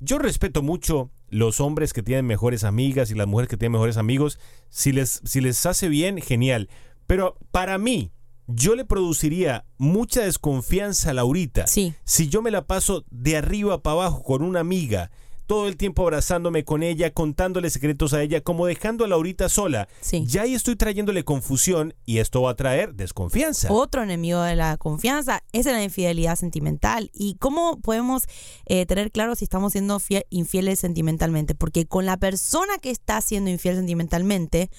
yo 0.00 0.18
respeto 0.18 0.62
mucho 0.62 1.10
los 1.28 1.60
hombres 1.60 1.92
que 1.92 2.02
tienen 2.02 2.26
mejores 2.26 2.64
amigas 2.64 3.10
y 3.10 3.14
las 3.14 3.26
mujeres 3.26 3.48
que 3.48 3.56
tienen 3.56 3.72
mejores 3.72 3.96
amigos. 3.96 4.38
Si 4.68 4.92
les, 4.92 5.20
si 5.24 5.40
les 5.40 5.64
hace 5.64 5.88
bien, 5.88 6.20
genial. 6.20 6.68
Pero 7.06 7.36
para 7.50 7.78
mí, 7.78 8.10
yo 8.48 8.74
le 8.74 8.84
produciría 8.84 9.64
mucha 9.78 10.22
desconfianza 10.22 11.10
a 11.10 11.14
Laurita 11.14 11.66
Sí. 11.68 11.94
si 12.04 12.28
yo 12.28 12.42
me 12.42 12.50
la 12.50 12.66
paso 12.66 13.04
de 13.10 13.36
arriba 13.36 13.82
para 13.82 13.94
abajo 13.94 14.22
con 14.24 14.42
una 14.42 14.60
amiga, 14.60 15.10
todo 15.52 15.68
el 15.68 15.76
tiempo 15.76 16.00
abrazándome 16.02 16.64
con 16.64 16.82
ella, 16.82 17.10
contándole 17.10 17.68
secretos 17.68 18.14
a 18.14 18.22
ella, 18.22 18.40
como 18.40 18.64
dejando 18.64 19.04
a 19.04 19.08
Laurita 19.08 19.50
sola. 19.50 19.86
Sí. 20.00 20.24
Ya 20.26 20.42
ahí 20.42 20.54
estoy 20.54 20.76
trayéndole 20.76 21.24
confusión 21.24 21.92
y 22.06 22.18
esto 22.20 22.40
va 22.40 22.52
a 22.52 22.56
traer 22.56 22.94
desconfianza. 22.94 23.70
Otro 23.70 24.02
enemigo 24.02 24.40
de 24.40 24.56
la 24.56 24.78
confianza 24.78 25.42
es 25.52 25.66
la 25.66 25.82
infidelidad 25.84 26.36
sentimental. 26.36 27.10
¿Y 27.12 27.34
cómo 27.34 27.78
podemos 27.82 28.22
eh, 28.64 28.86
tener 28.86 29.10
claro 29.12 29.34
si 29.34 29.44
estamos 29.44 29.72
siendo 29.72 29.98
fie- 30.00 30.24
infieles 30.30 30.78
sentimentalmente? 30.78 31.54
Porque 31.54 31.84
con 31.84 32.06
la 32.06 32.16
persona 32.16 32.78
que 32.78 32.88
está 32.90 33.20
siendo 33.20 33.50
infiel 33.50 33.76
sentimentalmente, 33.76 34.70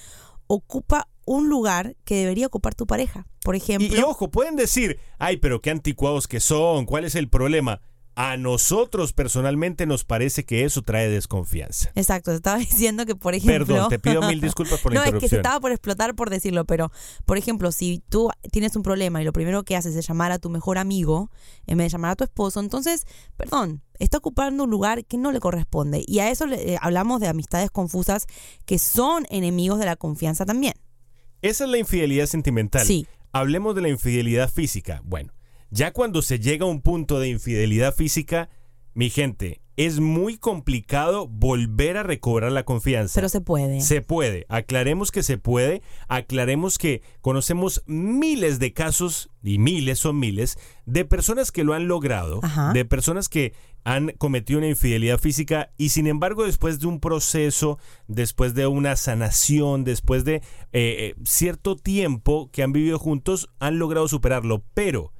ocupa 0.47 1.07
un 1.25 1.49
lugar 1.49 1.95
que 2.03 2.15
debería 2.15 2.47
ocupar 2.47 2.73
tu 2.73 2.87
pareja. 2.87 3.27
Por 3.43 3.53
Y, 3.53 3.59
ejemplo, 3.59 3.95
y 3.95 4.01
ojo, 4.01 4.31
pueden 4.31 4.55
decir, 4.55 4.99
ay, 5.19 5.37
pero 5.37 5.61
qué 5.61 5.69
anticuados 5.69 6.27
que 6.27 6.39
son, 6.39 6.85
¿cuál 6.87 7.05
es 7.05 7.13
el 7.13 7.29
problema? 7.29 7.79
A 8.15 8.37
nosotros 8.37 9.11
personalmente 9.11 9.85
nos 9.87 10.03
parece 10.05 10.45
que 10.45 10.65
eso 10.65 10.83
trae 10.83 11.09
desconfianza. 11.09 11.91
Exacto, 11.95 12.29
te 12.31 12.35
estaba 12.35 12.57
diciendo 12.59 13.05
que, 13.07 13.15
por 13.15 13.33
ejemplo. 13.33 13.65
Perdón, 13.65 13.89
te 13.89 13.97
pido 13.99 14.21
mil 14.21 14.39
disculpas 14.39 14.79
por 14.81 14.93
la 14.93 14.99
no, 14.99 15.03
es 15.05 15.05
que 15.05 15.11
se 15.11 15.25
interrupción. 15.25 15.39
estaba 15.41 15.59
por 15.59 15.71
explotar 15.71 16.13
por 16.15 16.29
decirlo, 16.29 16.65
pero, 16.65 16.91
por 17.25 17.37
ejemplo, 17.37 17.71
si 17.71 18.03
tú 18.09 18.29
tienes 18.51 18.75
un 18.75 18.83
problema 18.83 19.21
y 19.21 19.25
lo 19.25 19.33
primero 19.33 19.63
que 19.63 19.75
haces 19.75 19.95
es 19.95 20.07
llamar 20.07 20.31
a 20.31 20.37
tu 20.39 20.49
mejor 20.51 20.77
amigo 20.77 21.31
en 21.65 21.77
vez 21.79 21.85
de 21.85 21.89
llamar 21.93 22.11
a 22.11 22.15
tu 22.15 22.23
esposo, 22.23 22.59
entonces, 22.59 23.05
perdón, 23.35 23.81
está 23.97 24.19
ocupando 24.19 24.63
un 24.65 24.69
lugar 24.69 25.05
que 25.05 25.17
no 25.17 25.31
le 25.31 25.39
corresponde. 25.39 26.03
Y 26.05 26.19
a 26.19 26.29
eso 26.29 26.45
le- 26.45 26.73
eh, 26.73 26.77
hablamos 26.81 27.19
de 27.19 27.27
amistades 27.27 27.71
confusas 27.71 28.27
que 28.65 28.77
son 28.77 29.25
enemigos 29.31 29.79
de 29.79 29.85
la 29.85 29.95
confianza 29.95 30.45
también. 30.45 30.73
Esa 31.41 31.63
es 31.65 31.69
la 31.71 31.77
infidelidad 31.79 32.27
sentimental. 32.27 32.85
Sí. 32.85 33.07
Hablemos 33.31 33.73
de 33.75 33.81
la 33.81 33.89
infidelidad 33.89 34.49
física. 34.51 35.01
Bueno, 35.03 35.33
ya 35.73 35.91
cuando 35.91 36.21
se 36.21 36.39
llega 36.39 36.65
a 36.65 36.69
un 36.69 36.81
punto 36.81 37.19
de 37.19 37.29
infidelidad 37.29 37.95
física, 37.95 38.47
mi 38.93 39.09
gente, 39.09 39.63
es 39.75 39.99
muy 39.99 40.37
complicado 40.37 41.27
volver 41.27 41.97
a 41.97 42.03
recobrar 42.03 42.51
la 42.51 42.63
confianza. 42.63 43.15
Pero 43.15 43.27
se 43.27 43.41
puede. 43.41 43.81
Se 43.81 44.03
puede. 44.03 44.45
Aclaremos 44.49 45.09
que 45.09 45.23
se 45.23 45.39
puede. 45.39 45.81
Aclaremos 46.07 46.77
que 46.77 47.01
conocemos 47.21 47.81
miles 47.87 48.59
de 48.59 48.71
casos, 48.71 49.31
y 49.41 49.57
miles 49.57 49.97
son 49.97 50.19
miles, 50.19 50.59
de 50.85 51.05
personas 51.05 51.51
que 51.51 51.63
lo 51.63 51.73
han 51.73 51.87
logrado, 51.87 52.39
Ajá. 52.43 52.71
de 52.71 52.85
personas 52.85 53.27
que 53.27 53.53
han 53.83 54.11
cometido 54.19 54.59
una 54.59 54.69
infidelidad 54.69 55.19
física 55.19 55.71
y 55.75 55.89
sin 55.89 56.05
embargo 56.05 56.45
después 56.45 56.79
de 56.79 56.85
un 56.85 56.99
proceso, 56.99 57.79
después 58.07 58.53
de 58.53 58.67
una 58.67 58.95
sanación, 58.95 59.83
después 59.83 60.23
de 60.23 60.35
eh, 60.35 60.43
eh, 60.71 61.15
cierto 61.25 61.75
tiempo 61.75 62.51
que 62.51 62.61
han 62.61 62.73
vivido 62.73 62.99
juntos, 62.99 63.49
han 63.57 63.79
logrado 63.79 64.07
superarlo. 64.07 64.63
Pero 64.75 65.11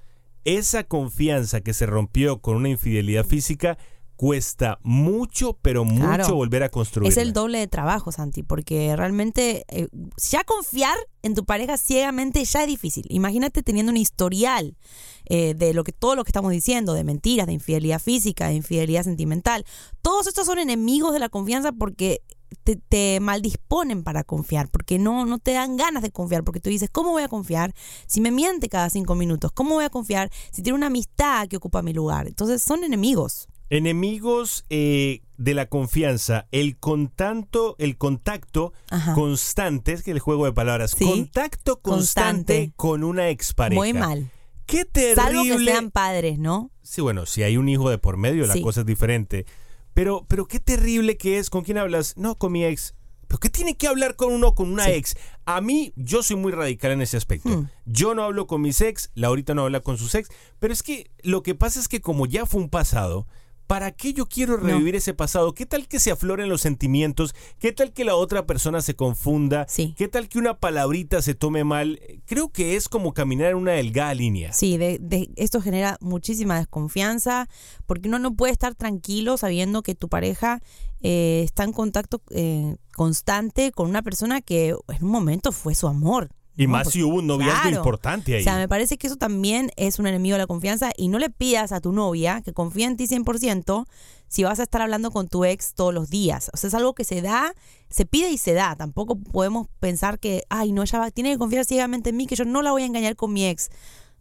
esa 0.45 0.83
confianza 0.83 1.61
que 1.61 1.73
se 1.73 1.85
rompió 1.85 2.39
con 2.41 2.57
una 2.57 2.69
infidelidad 2.69 3.25
física 3.25 3.77
cuesta 4.15 4.79
mucho, 4.83 5.57
pero 5.61 5.83
mucho 5.85 6.05
Claro. 6.05 6.35
volver 6.35 6.63
a 6.63 6.69
construir. 6.69 7.09
Es 7.11 7.17
el 7.17 7.33
doble 7.33 7.57
de 7.59 7.67
trabajo, 7.67 8.11
Santi, 8.11 8.43
porque 8.43 8.95
realmente 8.95 9.65
eh, 9.69 9.87
ya 10.29 10.43
confiar 10.43 10.95
en 11.23 11.33
tu 11.33 11.45
pareja 11.45 11.77
ciegamente 11.77 12.43
ya 12.45 12.61
es 12.61 12.67
difícil. 12.67 13.05
Imagínate 13.09 13.63
teniendo 13.63 13.91
un 13.91 13.97
historial 13.97 14.77
eh, 15.25 15.55
de 15.55 15.73
lo 15.73 15.83
que 15.83 15.91
todo 15.93 16.15
lo 16.15 16.23
que 16.23 16.29
estamos 16.29 16.51
diciendo, 16.51 16.93
de 16.93 17.03
mentiras, 17.03 17.47
de 17.47 17.53
infidelidad 17.53 17.99
física, 17.99 18.47
de 18.47 18.53
infidelidad 18.55 19.03
sentimental. 19.03 19.65
Todos 20.01 20.27
estos 20.27 20.45
son 20.45 20.59
enemigos 20.59 21.11
de 21.13 21.19
la 21.19 21.29
confianza 21.29 21.71
porque 21.71 22.21
te, 22.63 22.75
te 22.75 23.19
maldisponen 23.19 24.03
para 24.03 24.23
confiar, 24.23 24.69
porque 24.69 24.99
no, 24.99 25.25
no 25.25 25.39
te 25.39 25.51
dan 25.53 25.77
ganas 25.77 26.03
de 26.03 26.11
confiar, 26.11 26.43
porque 26.43 26.59
tú 26.59 26.69
dices, 26.69 26.89
¿cómo 26.91 27.11
voy 27.11 27.23
a 27.23 27.27
confiar 27.27 27.73
si 28.07 28.21
me 28.21 28.31
miente 28.31 28.69
cada 28.69 28.89
cinco 28.89 29.15
minutos? 29.15 29.51
¿Cómo 29.51 29.75
voy 29.75 29.85
a 29.85 29.89
confiar 29.89 30.29
si 30.51 30.61
tiene 30.61 30.77
una 30.77 30.87
amistad 30.87 31.47
que 31.47 31.57
ocupa 31.57 31.81
mi 31.81 31.93
lugar? 31.93 32.27
Entonces 32.27 32.61
son 32.61 32.83
enemigos. 32.83 33.47
Enemigos 33.69 34.65
eh, 34.69 35.21
de 35.37 35.53
la 35.53 35.65
confianza, 35.67 36.47
el 36.51 36.77
contacto, 36.77 37.75
el 37.79 37.97
contacto 37.97 38.71
Ajá. 38.89 39.13
constante, 39.13 39.93
es 39.93 40.03
que 40.03 40.11
el 40.11 40.19
juego 40.19 40.45
de 40.45 40.53
palabras, 40.53 40.91
Sí. 40.97 41.03
contacto 41.05 41.79
constante, 41.81 42.53
Constante. 42.53 42.73
con 42.75 43.03
una 43.03 43.29
expareja. 43.29 43.79
Muy 43.79 43.93
mal. 43.93 44.31
Qué 44.65 44.85
terrible. 44.85 45.15
Salvo 45.21 45.43
que 45.43 45.65
sean 45.65 45.91
padres, 45.91 46.39
¿no? 46.39 46.71
Sí, 46.81 47.01
bueno, 47.01 47.25
si 47.25 47.43
hay 47.43 47.57
un 47.57 47.67
hijo 47.67 47.89
de 47.89 47.97
por 47.97 48.15
medio, 48.17 48.45
la 48.47 48.53
Sí. 48.53 48.61
cosa 48.61 48.81
es 48.81 48.85
diferente. 48.85 49.45
Pero, 49.93 50.25
pero 50.27 50.45
qué 50.47 50.59
terrible 50.59 51.17
que 51.17 51.37
es. 51.37 51.49
¿Con 51.49 51.63
quién 51.63 51.77
hablas? 51.77 52.15
No, 52.17 52.35
con 52.35 52.51
mi 52.51 52.65
ex. 52.65 52.95
¿Pero 53.27 53.39
qué 53.39 53.49
tiene 53.49 53.75
que 53.75 53.87
hablar 53.87 54.15
con 54.15 54.31
uno 54.31 54.53
con 54.53 54.71
una 54.71 54.85
Sí. 54.85 54.91
ex? 54.91 55.15
A 55.45 55.59
mí, 55.61 55.91
yo 55.95 56.21
soy 56.23 56.35
muy 56.35 56.51
radical 56.51 56.91
en 56.91 57.01
ese 57.01 57.17
aspecto. 57.17 57.49
Hmm. 57.49 57.69
Yo 57.85 58.13
no 58.13 58.23
hablo 58.23 58.45
con 58.47 58.61
mis 58.61 58.79
ex, 58.81 59.11
Laurita 59.15 59.53
no 59.55 59.63
habla 59.63 59.79
con 59.79 59.97
sus 59.97 60.13
ex. 60.15 60.29
Pero 60.59 60.71
es 60.73 60.83
que 60.83 61.09
lo 61.23 61.41
que 61.41 61.55
pasa 61.55 61.79
es 61.79 61.87
que 61.87 62.01
como 62.01 62.25
ya 62.27 62.45
fue 62.45 62.61
un 62.61 62.69
pasado, 62.69 63.25
¿para 63.67 63.91
qué 63.91 64.13
yo 64.13 64.25
quiero 64.27 64.57
No. 64.57 64.63
revivir 64.67 64.95
ese 64.95 65.13
pasado? 65.13 65.53
¿Qué 65.53 65.65
tal 65.65 65.87
que 65.87 65.99
se 65.99 66.11
afloren 66.11 66.49
los 66.49 66.61
sentimientos? 66.61 67.33
¿Qué 67.59 67.71
tal 67.71 67.93
que 67.93 68.03
la 68.05 68.15
otra 68.15 68.45
persona 68.45 68.81
se 68.81 68.95
confunda? 68.95 69.65
Sí. 69.67 69.93
¿Qué 69.97 70.07
tal 70.07 70.29
que 70.29 70.37
una 70.39 70.59
palabrita 70.59 71.21
se 71.21 71.33
tome 71.35 71.63
mal? 71.63 71.99
Creo 72.25 72.49
que 72.49 72.75
es 72.75 72.89
como 72.89 73.13
caminar 73.13 73.51
en 73.51 73.57
una 73.57 73.71
delgada 73.73 74.13
línea. 74.13 74.53
Sí, 74.53 74.77
de, 74.77 74.99
de- 75.01 75.29
esto 75.35 75.61
genera 75.61 75.97
muchísima 76.01 76.57
desconfianza 76.57 77.47
porque 77.85 78.07
uno 78.09 78.19
no 78.19 78.35
puede 78.35 78.53
estar 78.53 78.75
tranquilo 78.75 79.37
sabiendo 79.37 79.81
que 79.83 79.95
tu 79.95 80.09
pareja 80.09 80.61
eh, 81.01 81.41
está 81.43 81.63
en 81.63 81.73
contacto 81.73 82.21
eh, 82.31 82.75
constante 82.95 83.71
con 83.71 83.89
una 83.89 84.01
persona 84.03 84.41
que 84.41 84.69
en 84.69 85.03
un 85.03 85.09
momento 85.11 85.51
fue 85.51 85.75
su 85.75 85.87
amor. 85.87 86.29
Y 86.55 86.67
más 86.67 86.83
Porque- 86.83 86.99
si 86.99 87.03
hubo 87.03 87.15
un 87.15 87.27
noviazgo 87.27 87.61
Claro. 87.63 87.77
importante 87.77 88.35
ahí. 88.35 88.41
O 88.41 88.43
sea, 88.43 88.57
me 88.57 88.67
parece 88.67 88.97
que 88.97 89.07
eso 89.07 89.15
también 89.15 89.71
es 89.75 89.97
un 89.97 90.05
enemigo 90.07 90.35
de 90.35 90.39
la 90.39 90.47
confianza 90.47 90.91
y 90.95 91.07
no 91.07 91.17
le 91.17 91.29
pidas 91.31 91.71
a 91.71 91.81
tu 91.81 91.91
novia 91.91 92.41
que 92.41 92.53
confíe 92.53 92.85
en 92.85 92.95
ti 92.95 93.07
100% 93.07 93.85
si 94.27 94.43
vas 94.43 94.59
a 94.59 94.63
estar 94.63 94.81
hablando 94.81 95.09
con 95.11 95.27
tu 95.27 95.45
ex 95.45 95.73
todos 95.73 95.93
los 95.93 96.09
días. 96.09 96.51
O 96.53 96.57
sea, 96.57 96.67
es 96.67 96.73
algo 96.75 96.93
que 96.93 97.03
se 97.05 97.21
da, 97.21 97.53
se 97.89 98.05
pide 98.05 98.29
y 98.31 98.37
se 98.37 98.53
da. 98.53 98.75
Tampoco 98.75 99.15
podemos 99.15 99.67
pensar 99.79 100.19
que, 100.19 100.43
ay, 100.49 100.71
no, 100.71 100.83
ella 100.83 100.99
va- 100.99 101.11
tiene 101.11 101.31
que 101.31 101.37
confiar 101.39 101.65
ciegamente 101.65 102.11
en 102.11 102.17
mí, 102.17 102.27
que 102.27 102.35
yo 102.35 102.45
no 102.45 102.61
la 102.61 102.71
voy 102.71 102.83
a 102.83 102.85
engañar 102.85 103.15
con 103.15 103.33
mi 103.33 103.45
ex. 103.47 103.69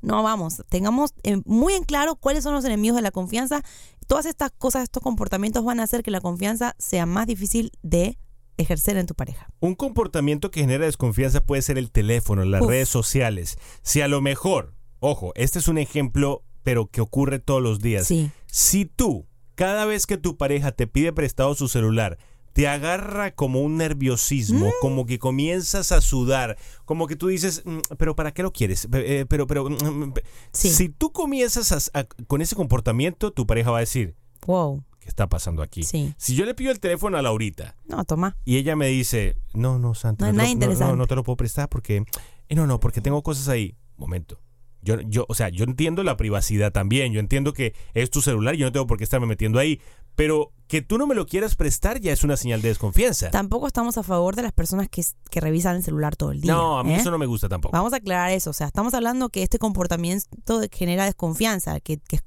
No, 0.00 0.22
vamos, 0.22 0.62
tengamos 0.68 1.12
en- 1.22 1.42
muy 1.46 1.74
en 1.74 1.84
claro 1.84 2.16
cuáles 2.16 2.42
son 2.44 2.54
los 2.54 2.64
enemigos 2.64 2.96
de 2.96 3.02
la 3.02 3.10
confianza. 3.12 3.62
Todas 4.06 4.26
estas 4.26 4.50
cosas, 4.50 4.82
estos 4.84 5.02
comportamientos 5.02 5.64
van 5.64 5.80
a 5.80 5.84
hacer 5.84 6.02
que 6.02 6.10
la 6.10 6.20
confianza 6.20 6.74
sea 6.78 7.06
más 7.06 7.26
difícil 7.26 7.70
de 7.82 8.18
ejercer 8.56 8.96
en 8.96 9.06
tu 9.06 9.14
pareja. 9.14 9.48
Un 9.60 9.74
comportamiento 9.74 10.50
que 10.50 10.60
genera 10.60 10.84
desconfianza 10.86 11.44
puede 11.44 11.62
ser 11.62 11.78
el 11.78 11.90
teléfono, 11.90 12.44
las 12.44 12.62
Uf. 12.62 12.68
redes 12.68 12.88
sociales. 12.88 13.56
Si 13.82 14.00
a 14.00 14.08
lo 14.08 14.20
mejor, 14.20 14.74
ojo, 15.00 15.32
este 15.34 15.58
es 15.58 15.68
un 15.68 15.78
ejemplo, 15.78 16.44
pero 16.62 16.86
que 16.86 17.00
ocurre 17.00 17.38
todos 17.38 17.62
los 17.62 17.80
días. 17.80 18.06
Sí. 18.06 18.30
Si 18.46 18.84
tú, 18.84 19.26
cada 19.54 19.84
vez 19.84 20.06
que 20.06 20.16
tu 20.18 20.36
pareja 20.36 20.72
te 20.72 20.86
pide 20.86 21.12
prestado 21.12 21.54
su 21.54 21.68
celular 21.68 22.18
te 22.52 22.68
agarra 22.68 23.34
como 23.34 23.62
un 23.62 23.78
nerviosismo, 23.78 24.66
Mm. 24.66 24.72
como 24.82 25.06
que 25.06 25.18
comienzas 25.18 25.90
a 25.90 26.02
sudar, 26.02 26.58
como 26.84 27.06
que 27.06 27.16
tú 27.16 27.28
dices, 27.28 27.62
"Mm, 27.64 27.78
pero 27.96 28.14
¿para 28.14 28.32
qué 28.34 28.42
lo 28.42 28.52
quieres? 28.52 28.86
Eh, 28.92 29.24
pero, 29.26 29.46
pero, 29.46 29.70
mm, 29.70 30.12
pe-". 30.12 30.22
si 30.52 30.90
tú 30.90 31.12
comienzas 31.12 31.72
a- 31.94 32.00
a- 32.00 32.04
con 32.26 32.42
ese 32.42 32.54
comportamiento, 32.54 33.30
tu 33.32 33.46
pareja 33.46 33.70
va 33.70 33.78
a 33.78 33.80
decir, 33.80 34.16
Wow. 34.46 34.84
¿Qué 35.02 35.08
está 35.08 35.28
pasando 35.28 35.62
aquí? 35.62 35.82
Sí. 35.82 36.14
Si 36.16 36.34
yo 36.34 36.44
le 36.46 36.54
pido 36.54 36.70
el 36.72 36.80
teléfono 36.80 37.18
a 37.18 37.22
Laurita 37.22 37.76
No, 37.86 38.04
toma. 38.04 38.36
y 38.44 38.56
ella 38.56 38.76
me 38.76 38.86
dice, 38.86 39.36
no, 39.52 39.78
no, 39.78 39.94
Santi, 39.94 40.22
No 40.22 40.28
es 40.28 40.32
te 40.32 40.36
nada 40.36 40.48
lo- 40.48 40.52
interesante. 40.52 40.92
no, 40.92 40.96
no 40.96 41.06
te 41.06 41.14
lo 41.16 41.24
puedo 41.24 41.36
prestar 41.36 41.68
porque, 41.68 42.04
eh, 42.48 42.54
no, 42.54 42.66
no, 42.66 42.78
porque 42.80 43.00
tengo 43.00 43.22
cosas 43.22 43.48
ahí. 43.48 43.76
Momento. 43.96 44.40
Yo, 44.84 45.00
yo, 45.02 45.26
o 45.28 45.34
sea, 45.34 45.48
yo 45.48 45.64
entiendo 45.64 46.02
la 46.02 46.16
privacidad 46.16 46.72
también, 46.72 47.12
yo 47.12 47.20
entiendo 47.20 47.52
que 47.52 47.72
es 47.94 48.10
tu 48.10 48.20
celular 48.20 48.54
y 48.54 48.58
yo 48.58 48.66
no 48.66 48.72
tengo 48.72 48.86
por 48.86 48.98
qué 48.98 49.04
estarme 49.04 49.26
metiendo 49.28 49.58
ahí, 49.60 49.80
pero 50.16 50.52
que 50.72 50.80
tú 50.80 50.96
no 50.96 51.06
me 51.06 51.14
lo 51.14 51.26
quieras 51.26 51.54
prestar 51.54 52.00
ya 52.00 52.14
es 52.14 52.24
una 52.24 52.38
señal 52.38 52.62
de 52.62 52.68
desconfianza. 52.68 53.30
Tampoco 53.30 53.66
estamos 53.66 53.98
a 53.98 54.02
favor 54.02 54.36
de 54.36 54.40
las 54.40 54.52
personas 54.52 54.88
que, 54.88 55.04
que 55.30 55.38
revisan 55.38 55.76
el 55.76 55.82
celular 55.82 56.16
todo 56.16 56.30
el 56.32 56.40
día. 56.40 56.50
No, 56.54 56.78
a 56.78 56.82
mí 56.82 56.94
¿eh? 56.94 56.96
eso 56.96 57.10
no 57.10 57.18
me 57.18 57.26
gusta 57.26 57.46
tampoco. 57.46 57.76
Vamos 57.76 57.92
a 57.92 57.96
aclarar 57.96 58.30
eso. 58.30 58.48
O 58.48 58.52
sea, 58.54 58.68
estamos 58.68 58.94
hablando 58.94 59.28
que 59.28 59.42
este 59.42 59.58
comportamiento 59.58 60.62
genera 60.72 61.04
desconfianza, 61.04 61.78
que, 61.80 61.98
que, 61.98 62.20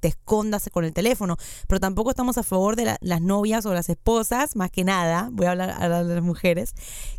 te 0.00 0.08
escondas 0.08 0.70
con 0.72 0.84
el 0.84 0.92
teléfono. 0.92 1.36
Pero 1.66 1.80
tampoco 1.80 2.10
estamos 2.10 2.38
a 2.38 2.44
favor 2.44 2.76
de 2.76 2.84
la- 2.84 2.98
las 3.00 3.20
novias 3.20 3.66
o 3.66 3.74
las 3.74 3.88
esposas, 3.88 4.54
más 4.54 4.70
que 4.70 4.84
nada, 4.84 5.28
voy 5.32 5.46
a 5.46 5.50
hablar, 5.50 5.70
hablar 5.70 6.06
de 6.06 6.14
las 6.14 6.24
mujeres, 6.24 6.74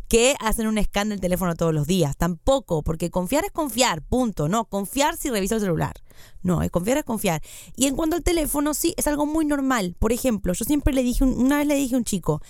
que 0.08 0.34
hacen 0.40 0.66
un 0.66 0.82
scan 0.82 1.10
del 1.10 1.20
teléfono 1.20 1.54
todos 1.56 1.74
los 1.74 1.86
días. 1.86 2.16
Tampoco, 2.16 2.82
porque 2.82 3.10
confiar 3.10 3.44
es 3.44 3.52
confiar, 3.52 4.00
punto. 4.00 4.48
No, 4.48 4.64
confiar 4.64 5.16
si 5.18 5.28
revisa 5.28 5.56
el 5.56 5.60
celular. 5.60 5.94
No, 6.42 6.60
confiar 6.70 6.98
es 6.98 7.04
confiar. 7.04 7.42
Y 7.76 7.86
en 7.86 7.96
cuanto 7.96 8.16
al 8.16 8.22
teléfono, 8.22 8.74
sí, 8.74 8.94
es 8.96 9.06
algo 9.06 9.26
muy 9.26 9.44
normal. 9.44 9.94
Por 9.98 10.12
ejemplo, 10.12 10.53
yo 10.54 10.64
siempre 10.64 10.92
le 10.94 11.02
dije, 11.02 11.24
un- 11.24 11.38
una 11.38 11.58
vez 11.58 11.66
le 11.66 11.74
dije 11.74 11.94
a 11.94 11.98
un 11.98 12.04
chico, 12.04 12.40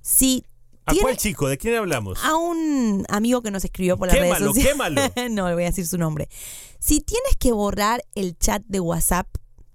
si 0.00 0.44
¿A 0.86 0.92
cuál 1.00 1.16
chico? 1.16 1.48
¿De 1.48 1.56
quién 1.56 1.74
hablamos? 1.76 2.18
a 2.22 2.36
un 2.36 3.06
amigo 3.08 3.40
que 3.42 3.50
nos 3.50 3.64
escribió 3.64 3.96
por 3.96 4.08
las 4.08 4.16
redes 4.18 4.34
Quémalo, 4.34 4.46
sociales. 4.54 4.72
quémalo. 5.14 5.30
no 5.34 5.48
le 5.48 5.54
voy 5.54 5.62
a 5.62 5.66
decir 5.66 5.86
su 5.86 5.96
nombre. 5.96 6.28
Si 6.78 7.00
tienes 7.00 7.36
que 7.38 7.52
borrar 7.52 8.04
el 8.14 8.36
chat 8.38 8.62
de 8.66 8.80
WhatsApp 8.80 9.26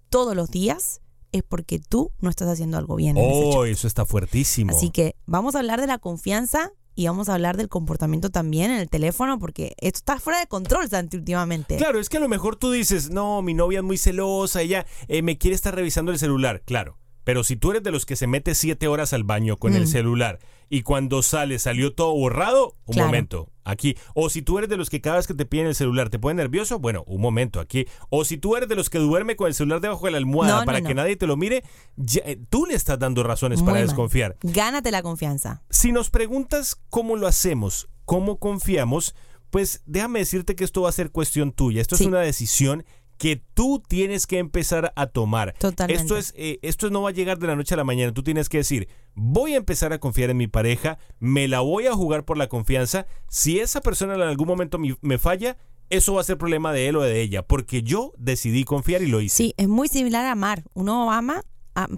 todos 0.10 0.36
los 0.36 0.52
días, 0.52 1.02
es 1.32 1.42
porque 1.42 1.80
tú 1.80 2.12
no 2.22 2.30
estás 2.30 2.48
haciendo 2.48 2.78
algo 2.78 2.96
bien. 2.96 3.18
en 3.18 3.26
ese 3.26 3.58
Oh, 3.58 3.66
eso 3.66 3.88
está 3.88 4.06
fuertísimo. 4.06 4.76
Así 4.76 4.92
que 4.92 5.16
vamos 5.26 5.56
a 5.56 5.60
hablar 5.60 5.82
de 5.82 5.88
la 5.88 5.98
confianza 5.98 6.72
y 6.94 7.08
vamos 7.08 7.28
a 7.30 7.34
hablar 7.34 7.58
del 7.58 7.70
comportamiento 7.70 8.30
también 8.30 8.70
en 8.72 8.78
el 8.78 8.90
teléfono, 8.90 9.40
porque 9.40 9.74
esto 9.80 9.98
está 9.98 10.20
fuera 10.20 10.40
de 10.40 10.46
control, 10.48 10.90
Santi, 10.90 11.18
últimamente. 11.18 11.78
Claro, 11.78 12.00
es 12.00 12.10
que 12.10 12.18
a 12.18 12.20
lo 12.20 12.28
mejor 12.30 12.56
tú 12.56 12.70
dices, 12.72 13.10
no, 13.10 13.42
mi 13.42 13.54
novia 13.56 13.80
es 13.80 13.84
muy 13.86 13.98
celosa, 13.98 14.62
ella 14.62 14.86
eh, 15.08 15.22
me 15.24 15.38
quiere 15.40 15.56
estar 15.56 15.74
revisando 15.74 16.12
el 16.12 16.20
celular. 16.20 16.62
Claro, 16.66 16.98
pero 17.24 17.44
si 17.44 17.56
tú 17.56 17.72
eres 17.72 17.84
de 17.84 17.92
los 17.92 18.06
que 18.06 18.16
se 18.16 18.28
mete 18.28 18.56
siete 18.56 18.88
horas 18.88 19.14
al 19.14 19.24
baño 19.24 19.58
con 19.58 19.76
el 19.76 19.84
Mm. 19.84 19.88
celular 19.88 20.40
y 20.70 20.82
cuando 20.84 21.22
sale 21.24 21.60
salió 21.60 21.94
todo 21.94 22.14
borrado, 22.14 22.76
un 22.86 22.94
Claro. 22.94 23.08
momento, 23.08 23.50
aquí. 23.64 23.96
O 24.14 24.30
si 24.30 24.42
tú 24.42 24.58
eres 24.58 24.70
de 24.70 24.78
los 24.78 24.90
que 24.90 25.02
cada 25.02 25.18
vez 25.18 25.28
que 25.28 25.34
te 25.34 25.46
piden 25.46 25.68
el 25.68 25.76
celular 25.76 26.10
te 26.10 26.20
pone 26.20 26.36
nervioso, 26.36 26.80
bueno, 26.80 27.04
un 27.08 27.22
momento, 27.22 27.60
aquí. 27.60 27.88
O 28.10 28.24
si 28.26 28.38
tú 28.38 28.56
eres 28.56 28.70
de 28.70 28.76
los 28.76 28.90
que 28.90 29.00
duerme 29.00 29.36
con 29.36 29.48
el 29.48 29.54
celular 29.54 29.82
debajo 29.82 30.06
de 30.06 30.12
la 30.12 30.18
almohada 30.18 30.60
No, 30.60 30.66
para 30.66 30.80
no. 30.82 30.88
que 30.88 30.94
nadie 30.96 31.16
te 31.16 31.28
lo 31.28 31.38
mire, 31.38 31.64
ya, 31.96 32.22
eh, 32.26 32.40
tú 32.50 32.66
le 32.66 32.76
estás 32.76 33.00
dando 33.00 33.24
razones 33.24 33.60
Muy 33.60 33.66
para 33.68 33.80
mal. 33.80 33.88
desconfiar. 33.88 34.38
Gánate 34.42 34.92
la 34.92 35.02
confianza. 35.02 35.62
Si 35.70 35.92
nos 35.92 36.10
preguntas 36.10 36.78
cómo 36.90 37.16
lo 37.16 37.28
hacemos, 37.28 37.90
cómo 38.06 38.38
confiamos, 38.38 39.16
pues 39.50 39.82
déjame 39.88 40.20
decirte 40.20 40.56
que 40.56 40.64
esto 40.64 40.84
va 40.84 40.90
a 40.90 40.92
ser 40.92 41.10
cuestión 41.10 41.52
tuya. 41.52 41.82
Esto 41.82 41.96
Sí. 41.96 42.04
es 42.04 42.08
una 42.08 42.20
decisión 42.20 42.86
que 43.20 43.44
tú 43.54 43.84
tienes 43.86 44.26
que 44.26 44.40
empezar 44.40 44.94
a 44.96 45.08
tomar. 45.08 45.54
Totalmente. 45.60 46.02
Esto 46.02 46.18
es, 46.18 46.34
eh, 46.38 46.58
esto 46.64 46.90
no 46.90 47.04
va 47.04 47.10
a 47.10 47.14
llegar 47.14 47.38
de 47.38 47.48
la 47.48 47.56
noche 47.56 47.76
a 47.76 47.78
la 47.78 47.84
mañana. 47.84 48.14
Tú 48.14 48.24
tienes 48.24 48.50
que 48.50 48.60
decir, 48.60 48.88
voy 49.14 49.54
a 49.54 49.58
empezar 49.58 49.94
a 49.94 50.00
confiar 50.00 50.30
en 50.32 50.38
mi 50.38 50.48
pareja, 50.48 50.98
me 51.20 51.48
la 51.48 51.60
voy 51.60 51.86
a 51.86 51.94
jugar 51.94 52.24
por 52.24 52.38
la 52.38 52.48
confianza. 52.48 53.06
Si 53.28 53.60
esa 53.60 53.82
persona 53.82 54.16
en 54.16 54.22
algún 54.22 54.48
momento 54.48 54.80
me 55.02 55.18
falla, 55.20 55.58
eso 55.90 56.14
va 56.14 56.22
a 56.22 56.24
ser 56.24 56.38
problema 56.38 56.72
de 56.72 56.88
él 56.88 56.96
o 56.96 57.02
de 57.02 57.22
ella, 57.22 57.46
porque 57.46 57.84
yo 57.84 58.14
decidí 58.18 58.64
confiar 58.64 59.02
y 59.02 59.08
lo 59.08 59.20
hice. 59.22 59.36
Sí, 59.36 59.54
es 59.58 59.68
muy 59.68 59.90
similar 59.90 60.26
a 60.26 60.32
amar. 60.32 60.64
Uno 60.74 61.12
ama 61.12 61.44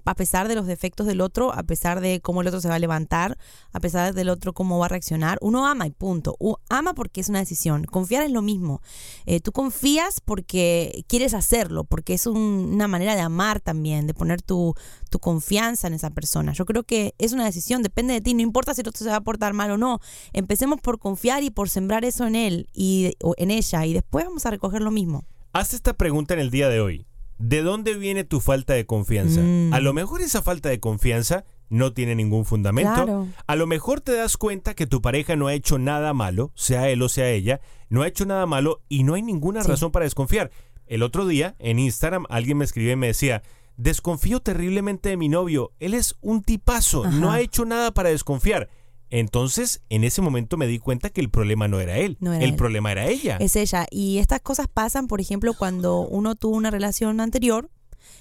a, 0.05 0.15
pesar 0.15 0.47
de 0.47 0.55
los 0.55 0.67
defectos 0.67 1.07
del 1.07 1.21
otro, 1.21 1.53
a 1.53 1.63
pesar 1.63 2.01
de 2.01 2.19
cómo 2.21 2.41
el 2.41 2.47
otro 2.47 2.61
se 2.61 2.67
va 2.69 2.75
a 2.75 2.79
levantar, 2.79 3.37
a 3.71 3.79
pesar 3.79 4.13
del 4.13 4.29
otro 4.29 4.53
cómo 4.53 4.79
va 4.79 4.85
a 4.85 4.89
reaccionar. 4.89 5.37
Uno 5.41 5.65
ama 5.67 5.87
y 5.87 5.91
punto. 5.91 6.35
Ama 6.69 6.93
porque 6.93 7.21
es 7.21 7.29
una 7.29 7.39
decisión. 7.39 7.85
Confiar 7.85 8.23
es 8.23 8.31
lo 8.31 8.41
mismo. 8.41 8.81
Eh, 9.25 9.39
tú 9.39 9.51
confías 9.51 10.21
porque 10.21 11.03
quieres 11.07 11.33
hacerlo, 11.33 11.83
porque 11.83 12.13
es 12.13 12.25
un- 12.27 12.71
una 12.73 12.87
manera 12.87 13.15
de 13.15 13.21
amar 13.21 13.59
también, 13.59 14.07
de 14.07 14.13
poner 14.13 14.41
tu, 14.41 14.73
tu 15.09 15.19
confianza 15.19 15.87
en 15.87 15.93
esa 15.93 16.09
persona. 16.09 16.53
Yo 16.53 16.65
creo 16.65 16.83
que 16.83 17.13
es 17.17 17.33
una 17.33 17.45
decisión, 17.45 17.83
depende 17.83 18.13
de 18.13 18.21
ti, 18.21 18.33
no 18.33 18.41
importa 18.41 18.73
si 18.73 18.81
el 18.81 18.87
otro 18.87 19.03
se 19.03 19.09
va 19.09 19.17
a 19.17 19.21
portar 19.21 19.53
mal 19.53 19.71
o 19.71 19.77
no. 19.77 19.99
Empecemos 20.33 20.79
por 20.81 20.99
confiar 20.99 21.43
y 21.43 21.49
por 21.51 21.69
sembrar 21.69 22.05
eso 22.05 22.25
en 22.25 22.35
él 22.35 22.67
y 22.73 23.13
o 23.21 23.33
en 23.37 23.51
ella 23.51 23.85
y 23.85 23.93
después 23.93 24.25
vamos 24.25 24.45
a 24.45 24.51
recoger 24.51 24.81
lo 24.81 24.91
mismo. 24.91 25.25
Haz 25.53 25.73
esta 25.73 25.93
pregunta 25.93 26.33
en 26.33 26.39
el 26.39 26.49
día 26.49 26.69
de 26.69 26.79
hoy. 26.79 27.05
¿De 27.41 27.61
dónde 27.63 27.95
viene 27.95 28.23
tu 28.23 28.39
falta 28.39 28.73
de 28.73 28.85
confianza? 28.85 29.41
Mm. 29.41 29.73
A 29.73 29.79
lo 29.79 29.93
mejor 29.93 30.21
esa 30.21 30.41
falta 30.41 30.69
de 30.69 30.79
confianza 30.79 31.43
no 31.69 31.93
tiene 31.93 32.15
ningún 32.15 32.45
fundamento. 32.45 32.93
Claro. 32.93 33.27
A 33.47 33.55
lo 33.55 33.65
mejor 33.65 34.01
te 34.01 34.11
das 34.13 34.37
cuenta 34.37 34.75
que 34.75 34.85
tu 34.87 35.01
pareja 35.01 35.35
no 35.35 35.47
ha 35.47 35.53
hecho 35.53 35.79
nada 35.79 36.13
malo, 36.13 36.51
sea 36.53 36.89
él 36.89 37.01
o 37.01 37.09
sea 37.09 37.29
ella, 37.29 37.59
no 37.89 38.03
ha 38.03 38.07
hecho 38.07 38.25
nada 38.25 38.45
malo 38.45 38.81
y 38.89 39.03
no 39.03 39.15
hay 39.15 39.21
ninguna 39.23 39.63
Sí. 39.63 39.69
razón 39.69 39.91
para 39.91 40.05
desconfiar. 40.05 40.51
El 40.85 41.01
otro 41.01 41.25
día 41.25 41.55
en 41.59 41.79
Instagram 41.79 42.25
alguien 42.29 42.57
me 42.57 42.65
escribió 42.65 42.91
y 42.91 42.95
me 42.97 43.07
decía, 43.07 43.41
desconfío 43.77 44.41
terriblemente 44.41 45.09
de 45.09 45.17
mi 45.17 45.29
novio, 45.29 45.71
él 45.79 45.93
es 45.93 46.15
un 46.21 46.43
tipazo, 46.43 47.09
no 47.09 47.31
ha 47.31 47.39
hecho 47.39 47.65
nada 47.65 47.91
para 47.93 48.09
desconfiar. 48.09 48.69
Entonces, 49.11 49.81
en 49.89 50.03
ese 50.03 50.21
momento 50.21 50.57
me 50.57 50.65
di 50.67 50.79
cuenta 50.79 51.09
que 51.09 51.21
el 51.21 51.29
problema 51.29 51.67
no 51.67 51.79
era 51.79 51.97
él, 51.97 52.17
No 52.21 52.33
era 52.33 52.43
el 52.43 52.51
él. 52.51 52.55
problema 52.55 52.91
era 52.91 53.05
ella. 53.07 53.37
Es 53.37 53.55
ella. 53.55 53.85
Y 53.91 54.17
estas 54.17 54.39
cosas 54.39 54.67
pasan, 54.73 55.07
por 55.07 55.21
ejemplo, 55.21 55.53
cuando 55.53 55.99
uno 55.99 56.35
tuvo 56.35 56.55
una 56.55 56.71
relación 56.71 57.19
anterior 57.19 57.69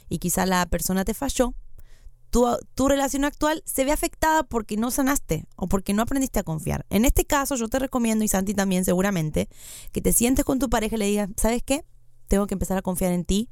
y 0.08 0.18
quizá 0.18 0.44
la 0.46 0.66
persona 0.66 1.04
te 1.04 1.14
falló. 1.14 1.54
Tu, 2.30 2.44
tu 2.74 2.86
relación 2.88 3.24
actual 3.24 3.62
se 3.66 3.84
ve 3.84 3.90
afectada 3.92 4.42
porque 4.44 4.76
no 4.76 4.90
sanaste 4.90 5.46
o 5.56 5.68
porque 5.68 5.94
no 5.94 6.02
aprendiste 6.02 6.38
a 6.38 6.44
confiar. 6.44 6.86
En 6.90 7.04
este 7.04 7.24
caso, 7.24 7.56
yo 7.56 7.68
te 7.68 7.78
recomiendo, 7.80 8.24
y 8.24 8.28
Santi 8.28 8.54
también 8.54 8.84
seguramente, 8.84 9.48
que 9.90 10.00
te 10.00 10.12
sientes 10.12 10.44
con 10.44 10.58
tu 10.60 10.68
pareja 10.70 10.94
y 10.96 10.98
le 10.98 11.06
digas, 11.06 11.30
¿sabes 11.36 11.62
qué? 11.64 11.84
Tengo 12.28 12.46
que 12.46 12.54
empezar 12.54 12.78
a 12.78 12.82
confiar 12.82 13.12
en 13.12 13.24
ti 13.24 13.48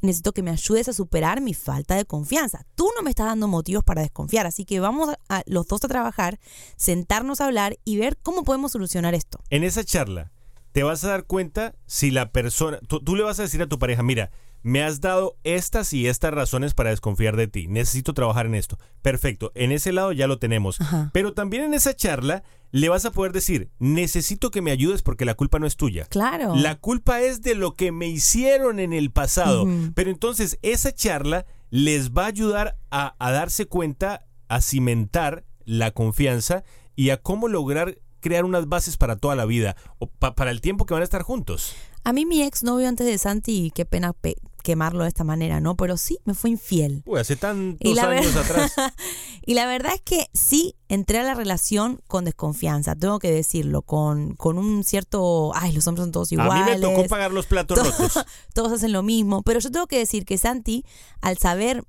necesito 0.00 0.32
que 0.32 0.42
me 0.42 0.50
ayudes 0.50 0.88
a 0.88 0.92
superar 0.92 1.40
mi 1.40 1.54
falta 1.54 1.94
de 1.94 2.04
confianza. 2.04 2.64
Tú 2.74 2.88
no 2.96 3.02
me 3.02 3.10
estás 3.10 3.26
dando 3.26 3.48
motivos 3.48 3.84
para 3.84 4.02
desconfiar, 4.02 4.46
así 4.46 4.64
que 4.64 4.80
vamos 4.80 5.10
a, 5.28 5.42
los 5.46 5.66
dos 5.66 5.84
a 5.84 5.88
trabajar, 5.88 6.38
sentarnos 6.76 7.40
a 7.40 7.46
hablar 7.46 7.78
y 7.84 7.98
ver 7.98 8.16
cómo 8.22 8.44
podemos 8.44 8.72
solucionar 8.72 9.14
esto. 9.14 9.40
En 9.50 9.64
esa 9.64 9.84
charla 9.84 10.32
te 10.72 10.82
vas 10.82 11.04
a 11.04 11.08
dar 11.08 11.24
cuenta 11.24 11.74
si 11.86 12.10
la 12.10 12.32
persona, 12.32 12.78
tú 12.86 13.16
le 13.16 13.22
vas 13.22 13.38
a 13.40 13.42
decir 13.42 13.62
a 13.62 13.66
tu 13.66 13.78
pareja, 13.78 14.02
mira, 14.02 14.30
me 14.62 14.82
has 14.82 15.00
dado 15.00 15.36
estas 15.44 15.92
y 15.92 16.06
estas 16.06 16.32
razones 16.34 16.74
para 16.74 16.90
desconfiar 16.90 17.36
de 17.36 17.48
ti, 17.48 17.66
necesito 17.68 18.12
trabajar 18.14 18.46
en 18.46 18.54
esto. 18.54 18.78
Perfecto, 19.02 19.52
en 19.54 19.72
ese 19.72 19.92
lado 19.92 20.12
ya 20.12 20.26
lo 20.26 20.38
tenemos. 20.38 20.80
Ajá. 20.80 21.10
Pero 21.12 21.32
también 21.32 21.62
en 21.64 21.74
esa 21.74 21.94
charla 21.94 22.42
le 22.72 22.88
vas 22.88 23.04
a 23.04 23.10
poder 23.12 23.32
decir, 23.32 23.70
necesito 23.78 24.50
que 24.50 24.62
me 24.62 24.70
ayudes 24.70 25.02
porque 25.02 25.24
la 25.24 25.34
culpa 25.34 25.58
no 25.58 25.66
es 25.66 25.76
tuya. 25.76 26.04
Claro. 26.06 26.54
La 26.54 26.76
culpa 26.78 27.20
es 27.20 27.42
de 27.42 27.54
lo 27.54 27.74
que 27.74 27.90
me 27.92 28.06
hicieron 28.08 28.78
en 28.80 28.92
el 28.92 29.10
pasado. 29.10 29.66
Pero 29.94 30.10
entonces 30.10 30.58
esa 30.62 30.92
charla 30.94 31.46
les 31.70 32.12
va 32.12 32.24
a 32.24 32.28
ayudar 32.28 32.76
a, 32.90 33.16
a 33.18 33.30
darse 33.32 33.66
cuenta, 33.66 34.26
a 34.48 34.60
cimentar 34.60 35.44
la 35.64 35.90
confianza 35.92 36.62
y 36.96 37.10
a 37.10 37.16
cómo 37.20 37.48
lograr 37.48 37.98
crear 38.20 38.44
unas 38.44 38.68
bases 38.68 38.96
para 38.98 39.16
toda 39.16 39.34
la 39.34 39.46
vida 39.46 39.76
o 39.98 40.06
pa- 40.08 40.34
para 40.34 40.50
el 40.50 40.60
tiempo 40.60 40.84
que 40.84 40.92
van 40.94 41.00
a 41.00 41.04
estar 41.04 41.22
juntos. 41.22 41.74
A 42.04 42.12
mí 42.12 42.26
mi 42.26 42.42
ex 42.42 42.62
novio 42.62 42.88
antes 42.88 43.06
de 43.06 43.18
Santi, 43.18 43.70
qué 43.74 43.84
pena 43.84 44.12
pe- 44.12 44.36
quemarlo 44.62 45.02
de 45.04 45.08
esta 45.08 45.24
manera, 45.24 45.60
¿no? 45.60 45.76
Pero 45.76 45.96
sí, 45.96 46.18
me 46.24 46.34
fue 46.34 46.50
infiel. 46.50 47.02
Uy, 47.06 47.18
hace 47.20 47.36
tantos 47.36 47.78
Y 47.80 47.94
la, 47.94 48.08
años 48.10 48.36
atrás. 48.36 48.72
y 49.46 49.54
la 49.54 49.66
verdad 49.66 49.92
es 49.94 50.00
que 50.02 50.26
sí 50.34 50.76
entré 50.88 51.18
a 51.18 51.22
la 51.22 51.34
relación 51.34 52.00
con 52.08 52.24
desconfianza, 52.24 52.94
tengo 52.96 53.18
que 53.18 53.30
decirlo, 53.30 53.82
con, 53.82 54.34
con 54.34 54.58
un 54.58 54.84
cierto, 54.84 55.52
ay, 55.54 55.72
los 55.72 55.86
hombres 55.86 56.04
son 56.04 56.12
todos 56.12 56.30
A 56.32 56.34
iguales. 56.34 56.64
mí 56.64 56.86
me 56.86 56.94
tocó 56.94 57.06
pagar 57.08 57.32
los 57.32 57.46
platos 57.46 57.78
rotos. 57.78 58.24
todos 58.54 58.72
hacen 58.72 58.92
lo 58.92 59.02
mismo, 59.02 59.42
pero 59.42 59.60
yo 59.60 59.70
tengo 59.70 59.86
que 59.86 59.98
decir 59.98 60.24
que 60.24 60.36
Santi, 60.38 60.84
al 61.20 61.38
saber 61.38 61.84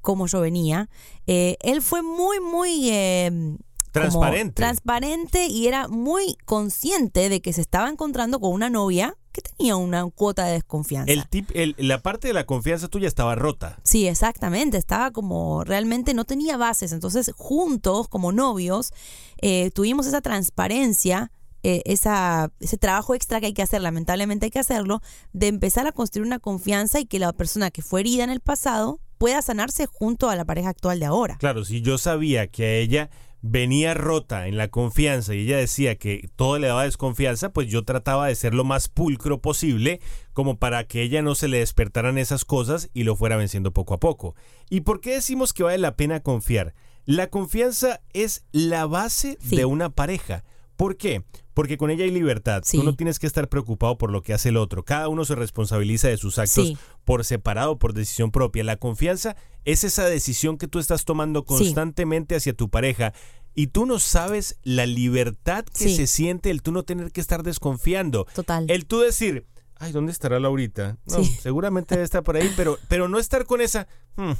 cómo 0.00 0.26
yo 0.26 0.40
venía, 0.40 0.88
eh, 1.26 1.56
él 1.60 1.82
fue 1.82 2.02
muy, 2.02 2.40
muy... 2.40 2.90
eh, 2.90 3.56
Transparente. 3.90 4.52
transparente 4.54 5.46
y 5.46 5.66
era 5.66 5.88
muy 5.88 6.36
consciente 6.44 7.28
de 7.28 7.40
que 7.40 7.52
se 7.52 7.60
estaba 7.62 7.88
encontrando 7.88 8.38
con 8.38 8.52
una 8.52 8.70
novia 8.70 9.16
que 9.42 9.50
tenía 9.56 9.76
una 9.76 10.04
cuota 10.10 10.44
de 10.46 10.52
desconfianza. 10.52 11.12
El 11.12 11.26
tip, 11.28 11.50
el- 11.54 11.74
la 11.78 12.02
parte 12.02 12.28
de 12.28 12.34
la 12.34 12.44
confianza 12.46 12.88
tuya 12.88 13.08
estaba 13.08 13.34
rota. 13.34 13.78
Sí, 13.82 14.06
exactamente. 14.08 14.76
Estaba 14.76 15.10
como 15.10 15.64
realmente 15.64 16.14
no 16.14 16.24
tenía 16.24 16.56
bases. 16.56 16.92
Entonces, 16.92 17.30
juntos, 17.36 18.08
como 18.08 18.32
novios, 18.32 18.92
eh, 19.40 19.70
tuvimos 19.74 20.06
esa 20.06 20.20
transparencia, 20.20 21.30
eh, 21.62 21.82
esa, 21.86 22.50
ese 22.60 22.76
trabajo 22.78 23.14
extra 23.14 23.40
que 23.40 23.46
hay 23.46 23.52
que 23.52 23.62
hacer, 23.62 23.80
lamentablemente 23.82 24.46
hay 24.46 24.50
que 24.50 24.58
hacerlo, 24.60 25.00
de 25.32 25.48
empezar 25.48 25.86
a 25.86 25.92
construir 25.92 26.26
una 26.26 26.38
confianza 26.38 27.00
y 27.00 27.06
que 27.06 27.18
la 27.18 27.32
persona 27.32 27.70
que 27.70 27.82
fue 27.82 28.00
herida 28.00 28.24
en 28.24 28.30
el 28.30 28.40
pasado 28.40 29.00
pueda 29.18 29.42
sanarse 29.42 29.86
junto 29.86 30.30
a 30.30 30.36
la 30.36 30.44
pareja 30.44 30.68
actual 30.68 31.00
de 31.00 31.06
ahora. 31.06 31.36
Claro, 31.38 31.64
si 31.64 31.80
yo 31.82 31.98
sabía 31.98 32.46
que 32.46 32.64
a 32.64 32.72
ella 32.76 33.10
venía 33.40 33.94
rota 33.94 34.48
en 34.48 34.56
la 34.56 34.68
confianza 34.68 35.34
y 35.34 35.42
ella 35.42 35.58
decía 35.58 35.96
que 35.96 36.28
todo 36.36 36.58
le 36.58 36.66
daba 36.66 36.84
desconfianza, 36.84 37.52
pues 37.52 37.68
yo 37.68 37.84
trataba 37.84 38.26
de 38.26 38.34
ser 38.34 38.54
lo 38.54 38.64
más 38.64 38.88
pulcro 38.88 39.40
posible 39.40 40.00
como 40.32 40.58
para 40.58 40.84
que 40.84 41.02
ella 41.02 41.22
no 41.22 41.34
se 41.34 41.48
le 41.48 41.58
despertaran 41.58 42.18
esas 42.18 42.44
cosas 42.44 42.90
y 42.94 43.04
lo 43.04 43.16
fuera 43.16 43.36
venciendo 43.36 43.72
poco 43.72 43.94
a 43.94 44.00
poco. 44.00 44.34
¿Y 44.68 44.80
por 44.80 45.00
qué 45.00 45.14
decimos 45.14 45.52
que 45.52 45.62
vale 45.62 45.78
la 45.78 45.96
pena 45.96 46.20
confiar? 46.20 46.74
La 47.04 47.28
confianza 47.28 48.00
es 48.12 48.44
la 48.52 48.86
base 48.86 49.38
de 49.40 49.64
una 49.64 49.90
pareja. 49.90 50.44
¿Por 50.78 50.96
qué? 50.96 51.24
Porque 51.54 51.76
con 51.76 51.90
ella 51.90 52.04
hay 52.04 52.12
libertad. 52.12 52.62
Tú 52.70 52.84
no 52.84 52.94
tienes 52.94 53.18
que 53.18 53.26
estar 53.26 53.48
preocupado 53.48 53.98
por 53.98 54.12
lo 54.12 54.22
que 54.22 54.32
hace 54.32 54.50
el 54.50 54.56
otro. 54.56 54.84
Cada 54.84 55.08
uno 55.08 55.24
se 55.24 55.34
responsabiliza 55.34 56.06
de 56.06 56.16
sus 56.16 56.38
actos 56.38 56.74
por 57.04 57.24
separado, 57.24 57.80
por 57.80 57.94
decisión 57.94 58.30
propia. 58.30 58.62
La 58.62 58.76
confianza 58.76 59.34
es 59.64 59.82
esa 59.82 60.04
decisión 60.04 60.56
que 60.56 60.68
tú 60.68 60.78
estás 60.78 61.04
tomando 61.04 61.44
constantemente 61.44 62.36
hacia 62.36 62.52
tu 62.52 62.70
pareja. 62.70 63.12
Y 63.56 63.66
tú 63.66 63.86
no 63.86 63.98
sabes 63.98 64.60
la 64.62 64.86
libertad 64.86 65.64
que 65.64 65.88
se 65.88 66.06
siente 66.06 66.48
el 66.48 66.62
tú 66.62 66.70
no 66.70 66.84
tener 66.84 67.10
que 67.10 67.20
estar 67.20 67.42
desconfiando. 67.42 68.28
Total. 68.32 68.64
El 68.68 68.86
tú 68.86 69.00
decir, 69.00 69.46
ay, 69.78 69.92
¿dónde 69.92 70.12
estará 70.12 70.40
Laurita? 70.40 70.96
No, 71.06 71.24
seguramente 71.42 71.94
debe 71.94 72.04
estar 72.04 72.22
por 72.22 72.36
ahí, 72.36 72.52
pero, 72.56 72.78
pero 72.88 73.08
no 73.08 73.18
estar 73.18 73.46
con 73.46 73.60
esa, 73.60 73.86
hmm, 74.16 74.32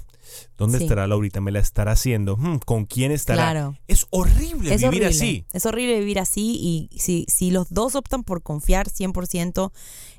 ¿dónde 0.57 0.79
estará 0.79 1.07
Laurita? 1.07 1.41
¿Me 1.41 1.53
la 1.53 1.61
estará 1.61 1.93
haciendo? 1.93 2.37
Hmm, 2.37 2.59
¿Con 2.59 2.87
quién 2.87 3.13
estará? 3.13 3.43
Claro. 3.43 3.79
Es 3.87 4.07
horrible 4.11 4.77
vivir 4.77 5.05
así. 5.05 5.45
Es 5.53 5.67
horrible 5.67 5.99
vivir 5.99 6.19
así 6.19 6.89
y 6.93 6.99
si, 6.99 7.27
si 7.29 7.51
los 7.51 7.71
dos 7.71 7.95
optan 7.95 8.25
por 8.25 8.43
confiar 8.43 8.89
100% 8.89 9.73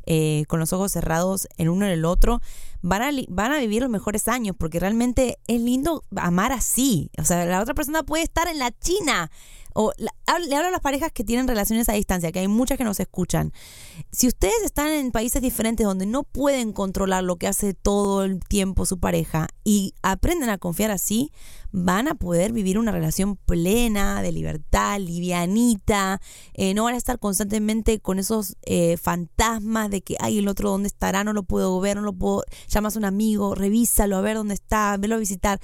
eh, 0.05 0.45
con 0.47 0.59
los 0.59 0.73
ojos 0.73 0.91
cerrados 0.91 1.47
en 1.57 1.69
uno 1.69 1.85
en 1.85 1.91
el 1.91 2.05
otro, 2.05 2.41
van 2.81 3.01
a, 3.01 3.11
van 3.27 3.51
a 3.51 3.59
vivir 3.59 3.81
los 3.81 3.91
mejores 3.91 4.27
años 4.27 4.55
porque 4.57 4.79
realmente 4.79 5.37
es 5.47 5.61
lindo 5.61 6.03
amar 6.15 6.51
así. 6.51 7.11
O 7.17 7.23
sea, 7.23 7.45
la 7.45 7.61
otra 7.61 7.73
persona 7.73 8.03
puede 8.03 8.23
estar 8.23 8.47
en 8.47 8.59
la 8.59 8.71
China 8.71 9.29
o 9.73 9.91
le 9.97 10.09
hablo 10.55 10.67
a 10.67 10.71
las 10.71 10.81
parejas 10.81 11.11
que 11.11 11.23
tienen 11.23 11.47
relaciones 11.47 11.89
a 11.89 11.93
distancia, 11.93 12.31
que 12.31 12.39
hay 12.39 12.47
muchas 12.47 12.77
que 12.77 12.83
nos 12.83 12.99
escuchan. 12.99 13.51
Si 14.11 14.27
ustedes 14.27 14.63
están 14.63 14.89
en 14.89 15.11
países 15.11 15.41
diferentes 15.41 15.85
donde 15.85 16.05
no 16.05 16.23
pueden 16.23 16.73
controlar 16.73 17.23
lo 17.23 17.37
que 17.37 17.47
hace 17.47 17.73
todo 17.73 18.23
el 18.23 18.39
tiempo 18.39 18.85
su 18.85 18.99
pareja 18.99 19.47
y 19.63 19.93
aprenden 20.01 20.49
a 20.49 20.57
confiar 20.57 20.91
así, 20.91 21.31
van 21.71 22.07
a 22.07 22.15
poder 22.15 22.51
vivir 22.51 22.79
una 22.79 22.91
relación 22.91 23.35
plena, 23.35 24.21
de 24.21 24.31
libertad, 24.31 24.99
livianita, 24.99 26.21
eh, 26.53 26.73
no 26.73 26.85
van 26.85 26.95
a 26.95 26.97
estar 26.97 27.19
constantemente 27.19 27.99
con 27.99 28.19
esos 28.19 28.55
eh, 28.63 28.97
fantasmas 28.97 29.89
de 29.89 30.01
que, 30.01 30.15
ay, 30.19 30.39
el 30.39 30.47
otro 30.47 30.69
dónde 30.69 30.87
estará, 30.87 31.23
no 31.23 31.33
lo 31.33 31.43
puedo 31.43 31.79
ver, 31.79 31.97
no 31.97 32.03
lo 32.03 32.13
puedo, 32.13 32.43
llamas 32.67 32.95
a 32.95 32.99
un 32.99 33.05
amigo, 33.05 33.55
revísalo, 33.55 34.17
a 34.17 34.21
ver 34.21 34.37
dónde 34.37 34.55
está, 34.55 34.97
velo 34.97 35.15
a 35.15 35.19
visitar. 35.19 35.59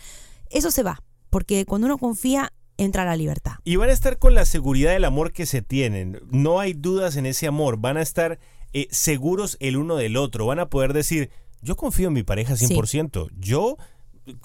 Eso 0.50 0.72
se 0.72 0.84
va, 0.84 1.02
porque 1.30 1.66
cuando 1.66 1.88
uno 1.88 1.98
confía, 1.98 2.52
entra 2.78 3.06
la 3.06 3.16
libertad. 3.16 3.54
Y 3.64 3.76
van 3.78 3.90
a 3.90 3.94
estar 3.94 4.18
con 4.18 4.34
la 4.34 4.46
seguridad 4.46 4.92
del 4.92 5.06
amor 5.06 5.32
que 5.32 5.46
se 5.46 5.62
tienen. 5.62 6.22
No 6.30 6.60
hay 6.60 6.74
dudas 6.74 7.16
en 7.16 7.26
ese 7.26 7.48
amor. 7.48 7.78
Van 7.78 7.98
a 7.98 8.02
estar 8.02 8.40
eh, 8.74 8.88
seguros 8.92 9.58
el 9.60 9.78
uno 9.78 9.96
del 9.96 10.18
otro. 10.18 10.46
Van 10.46 10.60
a 10.60 10.70
poder 10.70 10.94
decir, 10.94 11.30
yo 11.62 11.76
confío 11.76 12.10
en 12.10 12.14
mi 12.14 12.24
pareja 12.24 12.54
100%. 12.56 13.30
Yo, 13.38 13.78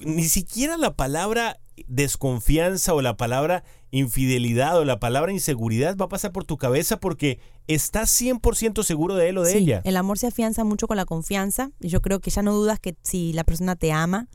ni 0.00 0.24
siquiera 0.24 0.76
la 0.76 0.94
palabra 0.94 1.58
desconfianza 1.86 2.94
o 2.94 3.02
la 3.02 3.16
palabra 3.16 3.64
infidelidad 3.90 4.78
o 4.78 4.84
la 4.84 5.00
palabra 5.00 5.32
inseguridad 5.32 5.96
va 5.96 6.04
a 6.04 6.08
pasar 6.08 6.32
por 6.32 6.44
tu 6.44 6.56
cabeza 6.56 7.00
porque 7.00 7.40
estás 7.66 8.10
100% 8.20 8.82
seguro 8.84 9.16
de 9.16 9.30
él 9.30 9.38
o 9.38 9.42
de 9.42 9.56
ella. 9.56 9.80
El 9.84 9.96
amor 9.96 10.18
se 10.18 10.28
afianza 10.28 10.64
mucho 10.64 10.86
con 10.86 10.96
la 10.96 11.06
confianza. 11.06 11.72
y 11.80 11.88
Yo 11.88 12.00
creo 12.00 12.20
que 12.20 12.30
ya 12.30 12.42
no 12.42 12.54
dudas 12.54 12.78
que 12.78 12.96
si 13.02 13.32
la 13.32 13.44
persona 13.44 13.76
te 13.76 13.92
ama, 13.92 14.28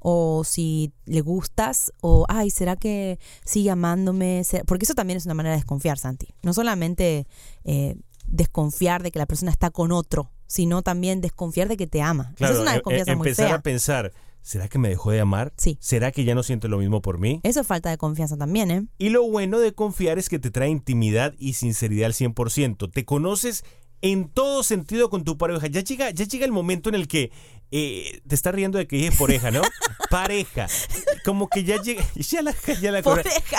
o 0.00 0.44
si 0.44 0.92
le 1.06 1.20
gustas, 1.20 1.92
o, 2.00 2.26
ay, 2.28 2.50
¿será 2.50 2.76
que 2.76 3.18
sigue 3.44 3.70
amándome? 3.70 4.42
Porque 4.66 4.84
eso 4.84 4.94
también 4.94 5.16
es 5.16 5.24
una 5.24 5.34
manera 5.34 5.54
de 5.54 5.60
desconfiar, 5.60 5.98
Santi. 5.98 6.28
No 6.42 6.52
solamente 6.52 7.26
eh, 7.64 7.96
desconfiar 8.26 9.02
de 9.02 9.10
que 9.10 9.18
la 9.18 9.26
persona 9.26 9.50
está 9.50 9.70
con 9.70 9.92
otro, 9.92 10.30
sino 10.46 10.82
también 10.82 11.20
desconfiar 11.20 11.68
de 11.68 11.76
que 11.76 11.86
te 11.86 12.02
ama. 12.02 12.32
Claro, 12.36 12.54
es 12.54 12.60
una 12.60 12.72
e, 12.72 12.74
desconfianza 12.74 13.12
e, 13.12 13.16
muy 13.16 13.28
empezar 13.28 13.54
a 13.54 13.62
pensar, 13.62 14.12
¿será 14.42 14.68
que 14.68 14.78
me 14.78 14.88
dejó 14.88 15.10
de 15.10 15.20
amar? 15.20 15.52
Sí. 15.56 15.78
¿Será 15.80 16.10
que 16.10 16.24
ya 16.24 16.34
no 16.34 16.42
siente 16.42 16.68
lo 16.68 16.78
mismo 16.78 17.02
por 17.02 17.18
mí? 17.18 17.40
Eso 17.42 17.60
es 17.60 17.66
falta 17.66 17.90
de 17.90 17.98
confianza 17.98 18.36
también, 18.36 18.70
¿eh? 18.70 18.86
Y 18.98 19.10
lo 19.10 19.28
bueno 19.28 19.58
de 19.58 19.72
confiar 19.72 20.18
es 20.18 20.28
que 20.28 20.38
te 20.38 20.50
trae 20.50 20.70
intimidad 20.70 21.34
y 21.38 21.54
sinceridad 21.54 22.06
al 22.06 22.14
100%. 22.14 22.90
Te 22.92 23.04
conoces 23.04 23.64
en 24.00 24.28
todo 24.28 24.62
sentido 24.62 25.10
con 25.10 25.24
tu 25.24 25.36
pareja. 25.36 25.66
Ya 25.66 25.82
llega, 25.82 26.10
ya 26.10 26.24
llega 26.24 26.44
el 26.44 26.52
momento 26.52 26.88
en 26.88 26.94
el 26.94 27.08
que 27.08 27.32
eh, 27.70 28.20
te 28.26 28.34
estás 28.34 28.54
riendo 28.54 28.78
de 28.78 28.86
que 28.86 28.96
dije 28.96 29.12
pareja, 29.12 29.50
¿no? 29.50 29.62
pareja. 30.10 30.66
Como 31.24 31.48
que 31.48 31.64
ya 31.64 31.80
llega, 31.80 32.04
ya 32.14 32.42
la, 32.42 32.54
ya 32.80 32.92
la 32.92 33.02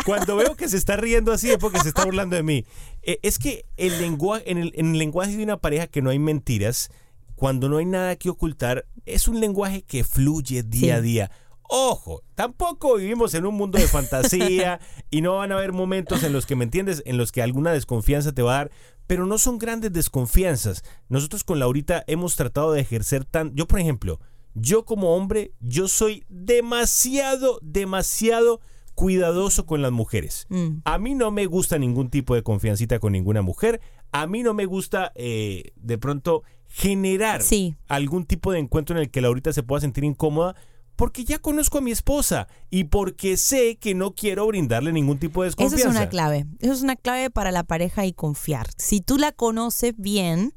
Cuando 0.05 0.35
veo 0.35 0.55
que 0.55 0.67
se 0.67 0.77
está 0.77 0.97
riendo 0.97 1.31
así 1.31 1.51
es 1.51 1.57
porque 1.57 1.79
se 1.79 1.89
está 1.89 2.05
burlando 2.05 2.35
de 2.35 2.43
mí. 2.43 2.65
Eh, 3.03 3.19
es 3.21 3.39
que 3.39 3.65
el 3.77 3.99
lenguaje, 3.99 4.49
en 4.51 4.57
el, 4.57 4.71
en 4.75 4.93
el 4.93 4.97
lenguaje 4.97 5.35
de 5.35 5.43
una 5.43 5.57
pareja 5.57 5.87
que 5.87 6.01
no 6.01 6.09
hay 6.09 6.19
mentiras, 6.19 6.89
cuando 7.35 7.69
no 7.69 7.77
hay 7.77 7.85
nada 7.85 8.15
que 8.15 8.29
ocultar, 8.29 8.85
es 9.05 9.27
un 9.27 9.39
lenguaje 9.39 9.83
que 9.83 10.03
fluye 10.03 10.63
día 10.63 10.95
a 10.95 11.01
día. 11.01 11.31
Ojo, 11.71 12.23
tampoco 12.33 12.95
vivimos 12.95 13.35
en 13.35 13.45
un 13.45 13.53
mundo 13.53 13.77
de 13.77 13.87
fantasía 13.87 14.79
y 15.11 15.21
no 15.21 15.37
van 15.37 15.51
a 15.51 15.55
haber 15.55 15.71
momentos 15.71 16.23
en 16.23 16.33
los 16.33 16.47
que, 16.47 16.55
¿me 16.55 16.63
entiendes?, 16.63 17.03
en 17.05 17.17
los 17.17 17.31
que 17.31 17.43
alguna 17.43 17.71
desconfianza 17.71 18.31
te 18.31 18.41
va 18.41 18.53
a 18.53 18.57
dar, 18.57 18.71
pero 19.09 19.25
no 19.25 19.39
son 19.39 19.57
grandes 19.57 19.91
desconfianzas. 19.91 20.83
Nosotros 21.07 21.43
con 21.43 21.57
Laurita 21.57 22.03
hemos 22.05 22.35
tratado 22.35 22.73
de 22.73 22.81
ejercer 22.81 23.25
tan... 23.25 23.55
Yo, 23.55 23.67
por 23.67 23.79
ejemplo, 23.79 24.19
yo 24.53 24.85
como 24.85 25.15
hombre, 25.15 25.51
yo 25.61 25.87
soy 25.87 26.25
demasiado, 26.29 27.57
demasiado 27.63 28.61
cuidadoso 28.93 29.65
con 29.65 29.81
las 29.81 29.91
mujeres. 29.91 30.45
Mm. 30.49 30.81
A 30.85 30.99
mí 30.99 31.15
no 31.15 31.31
me 31.31 31.47
gusta 31.47 31.79
ningún 31.79 32.11
tipo 32.11 32.35
de 32.35 32.43
confiancita 32.43 32.99
con 32.99 33.13
ninguna 33.13 33.41
mujer. 33.41 33.81
A 34.11 34.27
mí 34.27 34.43
no 34.43 34.53
me 34.53 34.67
gusta 34.67 35.11
eh, 35.15 35.71
de 35.75 35.97
pronto 35.97 36.43
generar 36.67 37.41
algún 37.87 38.25
tipo 38.25 38.51
de 38.51 38.59
encuentro 38.59 38.95
en 38.95 39.01
el 39.01 39.09
que 39.09 39.21
Laurita 39.21 39.53
se 39.53 39.63
pueda 39.63 39.81
sentir 39.81 40.03
incómoda 40.03 40.55
porque 40.99 41.23
ya 41.23 41.39
conozco 41.39 41.77
a 41.77 41.81
mi 41.81 41.91
esposa 41.91 42.49
y 42.69 42.83
porque 42.83 43.37
sé 43.37 43.77
que 43.77 43.95
no 43.95 44.15
quiero 44.15 44.45
brindarle 44.47 44.91
ningún 44.91 45.17
tipo 45.17 45.41
de 45.41 45.47
desconfianza. 45.47 45.77
Eso 45.77 45.89
es 45.91 45.95
una 45.95 46.09
clave. 46.09 46.45
Eso 46.59 46.73
es 46.73 46.81
una 46.81 46.97
clave 46.97 47.29
para 47.29 47.53
la 47.53 47.63
pareja 47.63 48.05
y 48.05 48.11
confiar. 48.11 48.67
Si 48.75 48.99
tú 48.99 49.17
la 49.17 49.31
conoces 49.31 49.93
bien, 49.95 50.53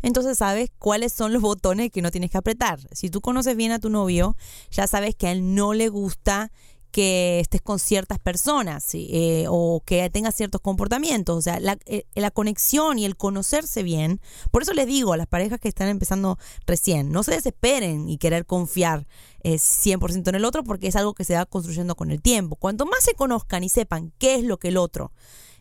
entonces 0.00 0.38
sabes 0.38 0.70
cuáles 0.78 1.12
son 1.12 1.34
los 1.34 1.42
botones 1.42 1.90
que 1.90 2.00
no 2.00 2.10
tienes 2.10 2.30
que 2.30 2.38
apretar. 2.38 2.80
Si 2.92 3.10
tú 3.10 3.20
conoces 3.20 3.54
bien 3.54 3.70
a 3.70 3.80
tu 3.80 3.90
novio, 3.90 4.34
ya 4.70 4.86
sabes 4.86 5.14
que 5.14 5.26
a 5.26 5.32
él 5.32 5.54
no 5.54 5.74
le 5.74 5.90
gusta 5.90 6.52
que 6.92 7.40
estés 7.40 7.62
con 7.62 7.78
ciertas 7.78 8.18
personas 8.18 8.90
eh, 8.92 9.46
o 9.48 9.82
que 9.84 10.08
tengas 10.10 10.36
ciertos 10.36 10.60
comportamientos. 10.60 11.36
O 11.36 11.42
sea, 11.42 11.58
eh, 11.86 12.04
la, 12.14 12.30
conexión 12.30 12.98
y 12.98 13.06
el 13.06 13.16
conocerse 13.16 13.82
bien. 13.82 14.20
Por 14.50 14.62
eso 14.62 14.74
les 14.74 14.86
digo 14.86 15.12
a 15.12 15.16
las 15.16 15.26
parejas 15.26 15.58
que 15.58 15.68
están 15.68 15.88
empezando 15.88 16.38
recién, 16.66 17.10
no 17.10 17.22
se 17.22 17.32
desesperen 17.32 18.08
y 18.08 18.18
querer 18.18 18.46
confiar 18.46 19.06
100% 19.42 20.26
eh, 20.26 20.30
en 20.30 20.34
el 20.34 20.44
otro 20.44 20.62
porque 20.62 20.86
es 20.86 20.96
algo 20.96 21.14
que 21.14 21.24
se 21.24 21.34
va 21.34 21.46
construyendo 21.46 21.96
con 21.96 22.10
el 22.10 22.20
tiempo. 22.20 22.56
Cuanto 22.56 22.84
más 22.86 23.02
se 23.02 23.14
conozcan 23.14 23.64
y 23.64 23.70
sepan 23.70 24.12
qué 24.18 24.36
es 24.36 24.44
lo 24.44 24.58
que 24.58 24.68
el 24.68 24.76
otro 24.76 25.12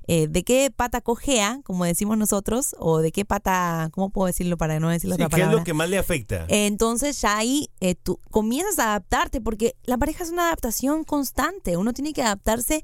eh, 0.07 0.27
de 0.27 0.43
qué 0.43 0.71
pata 0.75 1.01
cojea, 1.01 1.61
como 1.63 1.85
decimos 1.85 2.17
nosotros, 2.17 2.75
o 2.79 2.99
de 2.99 3.11
qué 3.11 3.23
pata, 3.23 3.89
¿cómo 3.91 4.09
puedo 4.09 4.27
decirlo 4.27 4.57
para 4.57 4.79
no 4.79 4.89
decirlo 4.89 5.15
sí, 5.15 5.21
otra 5.21 5.29
palabra? 5.29 5.51
¿Qué 5.51 5.55
es 5.55 5.59
lo 5.61 5.63
que 5.63 5.73
más 5.73 5.89
le 5.89 5.97
afecta? 5.97 6.45
entonces 6.49 7.21
ya 7.21 7.37
ahí 7.37 7.69
eh, 7.81 7.95
tú 7.95 8.19
comienzas 8.31 8.79
a 8.79 8.89
adaptarte, 8.89 9.41
porque 9.41 9.75
la 9.83 9.97
pareja 9.97 10.23
es 10.23 10.31
una 10.31 10.47
adaptación 10.47 11.03
constante, 11.03 11.77
uno 11.77 11.93
tiene 11.93 12.13
que 12.13 12.23
adaptarse 12.23 12.83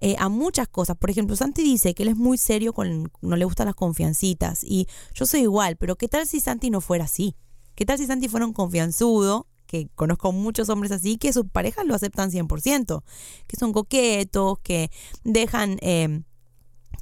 eh, 0.00 0.16
a 0.18 0.28
muchas 0.28 0.68
cosas. 0.68 0.96
Por 0.96 1.10
ejemplo, 1.10 1.36
Santi 1.36 1.62
dice 1.62 1.94
que 1.94 2.02
él 2.02 2.10
es 2.10 2.16
muy 2.16 2.36
serio, 2.36 2.72
con 2.72 3.12
no 3.20 3.36
le 3.36 3.44
gustan 3.44 3.66
las 3.66 3.76
confiancitas, 3.76 4.64
y 4.64 4.88
yo 5.14 5.24
soy 5.24 5.42
igual, 5.42 5.76
pero 5.76 5.96
¿qué 5.96 6.08
tal 6.08 6.26
si 6.26 6.40
Santi 6.40 6.70
no 6.70 6.80
fuera 6.80 7.04
así? 7.04 7.36
¿Qué 7.76 7.86
tal 7.86 7.98
si 7.98 8.06
Santi 8.06 8.28
fuera 8.28 8.44
un 8.44 8.52
confianzudo, 8.52 9.46
que 9.66 9.88
conozco 9.94 10.32
muchos 10.32 10.68
hombres 10.68 10.92
así, 10.92 11.16
que 11.16 11.32
sus 11.32 11.46
parejas 11.46 11.86
lo 11.86 11.94
aceptan 11.94 12.30
100%, 12.30 13.02
que 13.46 13.56
son 13.56 13.72
coquetos, 13.72 14.58
que 14.60 14.90
dejan 15.24 15.78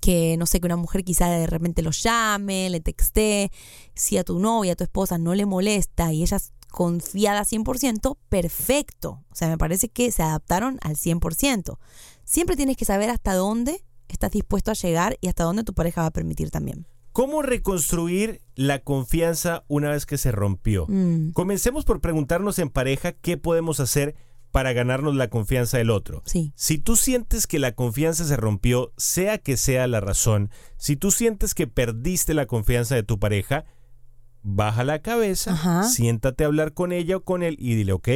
que 0.01 0.37
no 0.37 0.47
sé, 0.47 0.61
que 0.61 0.67
una 0.67 0.77
mujer 0.77 1.05
quizá 1.05 1.29
de 1.29 1.47
repente 1.47 1.83
lo 1.83 1.91
llame, 1.91 2.71
le 2.71 2.81
texte, 2.81 3.51
si 3.95 4.19
a 4.19 4.25
tu 4.25 4.39
novia, 4.39 4.73
a 4.73 4.77
tu 4.77 4.85
esposa 4.85 5.19
no 5.19 5.35
le 5.35 5.47
molesta 5.47 6.13
y 6.13 6.23
ella 6.23 6.37
es 6.37 6.53
confiada 6.71 7.43
100%, 7.43 8.17
perfecto. 8.29 9.23
O 9.31 9.35
sea, 9.35 9.49
me 9.49 9.59
parece 9.59 9.89
que 9.89 10.11
se 10.11 10.23
adaptaron 10.23 10.79
al 10.83 10.97
100%. 10.97 11.79
Siempre 12.25 12.57
tienes 12.57 12.77
que 12.77 12.85
saber 12.85 13.11
hasta 13.11 13.35
dónde 13.35 13.85
estás 14.09 14.33
dispuesto 14.33 14.71
a 14.71 14.75
llegar 14.75 15.17
y 15.21 15.29
hasta 15.29 15.45
dónde 15.45 15.65
tu 15.65 15.73
pareja 15.73 16.01
va 16.01 16.09
a 16.09 16.13
permitir 16.13 16.51
también. 16.51 16.87
¿Cómo 17.13 17.43
reconstruir 17.43 18.41
la 18.57 18.81
confianza 18.81 19.65
una 19.69 19.91
vez 19.91 20.05
que 20.05 20.19
se 20.19 20.33
rompió? 20.33 20.87
Mm. 20.89 21.31
Comencemos 21.31 21.85
por 21.85 22.01
preguntarnos 22.01 22.59
en 22.59 22.71
pareja 22.71 23.13
qué 23.13 23.37
podemos 23.37 23.79
hacer 23.79 24.17
para 24.55 24.73
ganarnos 24.73 25.17
la 25.17 25.31
confianza 25.31 25.79
del 25.79 25.91
otro. 25.91 26.23
Si 26.55 26.79
tú 26.79 26.95
sientes 26.95 27.49
que 27.49 27.59
la 27.59 27.73
confianza 27.73 28.25
se 28.25 28.37
rompió, 28.37 28.93
sea 28.97 29.39
que 29.39 29.57
sea 29.57 29.89
la 29.89 29.99
razón, 29.99 30.49
si 30.77 30.95
tú 30.95 31.11
sientes 31.11 31.55
que 31.55 31.67
perdiste 31.67 32.35
la 32.35 32.47
confianza 32.47 32.95
de 32.95 33.03
tu 33.03 33.19
pareja, 33.19 33.65
baja 34.45 34.85
la 34.85 35.03
cabeza, 35.03 35.83
siéntate 35.83 36.45
a 36.45 36.47
hablar 36.47 36.73
con 36.73 36.93
ella 36.93 37.17
o 37.17 37.25
con 37.25 37.43
él 37.43 37.57
y 37.59 37.75
dile, 37.75 37.95
ok, 37.95 38.09